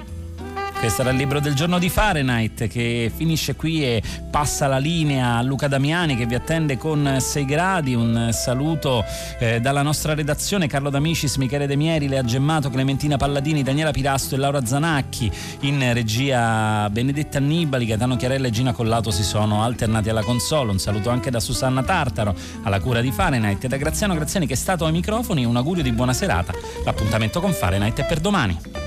questo 0.86 1.02
era 1.02 1.10
il 1.10 1.16
libro 1.16 1.40
del 1.40 1.54
giorno 1.54 1.80
di 1.80 1.88
Fahrenheit 1.88 2.68
che 2.68 3.10
finisce 3.12 3.56
qui 3.56 3.82
e 3.82 4.00
passa 4.30 4.68
la 4.68 4.78
linea 4.78 5.34
a 5.34 5.42
Luca 5.42 5.66
Damiani 5.66 6.14
che 6.14 6.26
vi 6.26 6.36
attende 6.36 6.78
con 6.78 7.16
6 7.18 7.44
gradi. 7.44 7.96
Un 7.96 8.28
saluto 8.30 9.04
eh, 9.40 9.58
dalla 9.60 9.82
nostra 9.82 10.14
redazione, 10.14 10.68
Carlo 10.68 10.88
D'Amicis, 10.88 11.38
Michele 11.38 11.66
De 11.66 11.74
Mieri, 11.74 12.06
Lea 12.06 12.22
Gemmato, 12.22 12.70
Clementina 12.70 13.16
Palladini, 13.16 13.64
Daniela 13.64 13.90
Pirasto 13.90 14.36
e 14.36 14.38
Laura 14.38 14.64
Zanacchi. 14.64 15.28
In 15.62 15.92
regia 15.92 16.88
Benedetta 16.88 17.38
Annibali, 17.38 17.84
Gaetano 17.84 18.14
Chiarella 18.14 18.46
e 18.46 18.50
Gina 18.50 18.72
Collato 18.72 19.10
si 19.10 19.24
sono 19.24 19.64
alternati 19.64 20.08
alla 20.08 20.22
console. 20.22 20.70
Un 20.70 20.78
saluto 20.78 21.10
anche 21.10 21.32
da 21.32 21.40
Susanna 21.40 21.82
Tartaro 21.82 22.32
alla 22.62 22.78
cura 22.78 23.00
di 23.00 23.10
Fahrenheit 23.10 23.64
e 23.64 23.66
da 23.66 23.76
Graziano 23.76 24.14
Graziani 24.14 24.46
che 24.46 24.52
è 24.52 24.56
stato 24.56 24.84
ai 24.84 24.92
microfoni. 24.92 25.44
Un 25.44 25.56
augurio 25.56 25.82
di 25.82 25.90
buona 25.90 26.12
serata. 26.12 26.54
L'appuntamento 26.84 27.40
con 27.40 27.52
Fahrenheit 27.52 27.98
è 27.98 28.06
per 28.06 28.20
domani. 28.20 28.85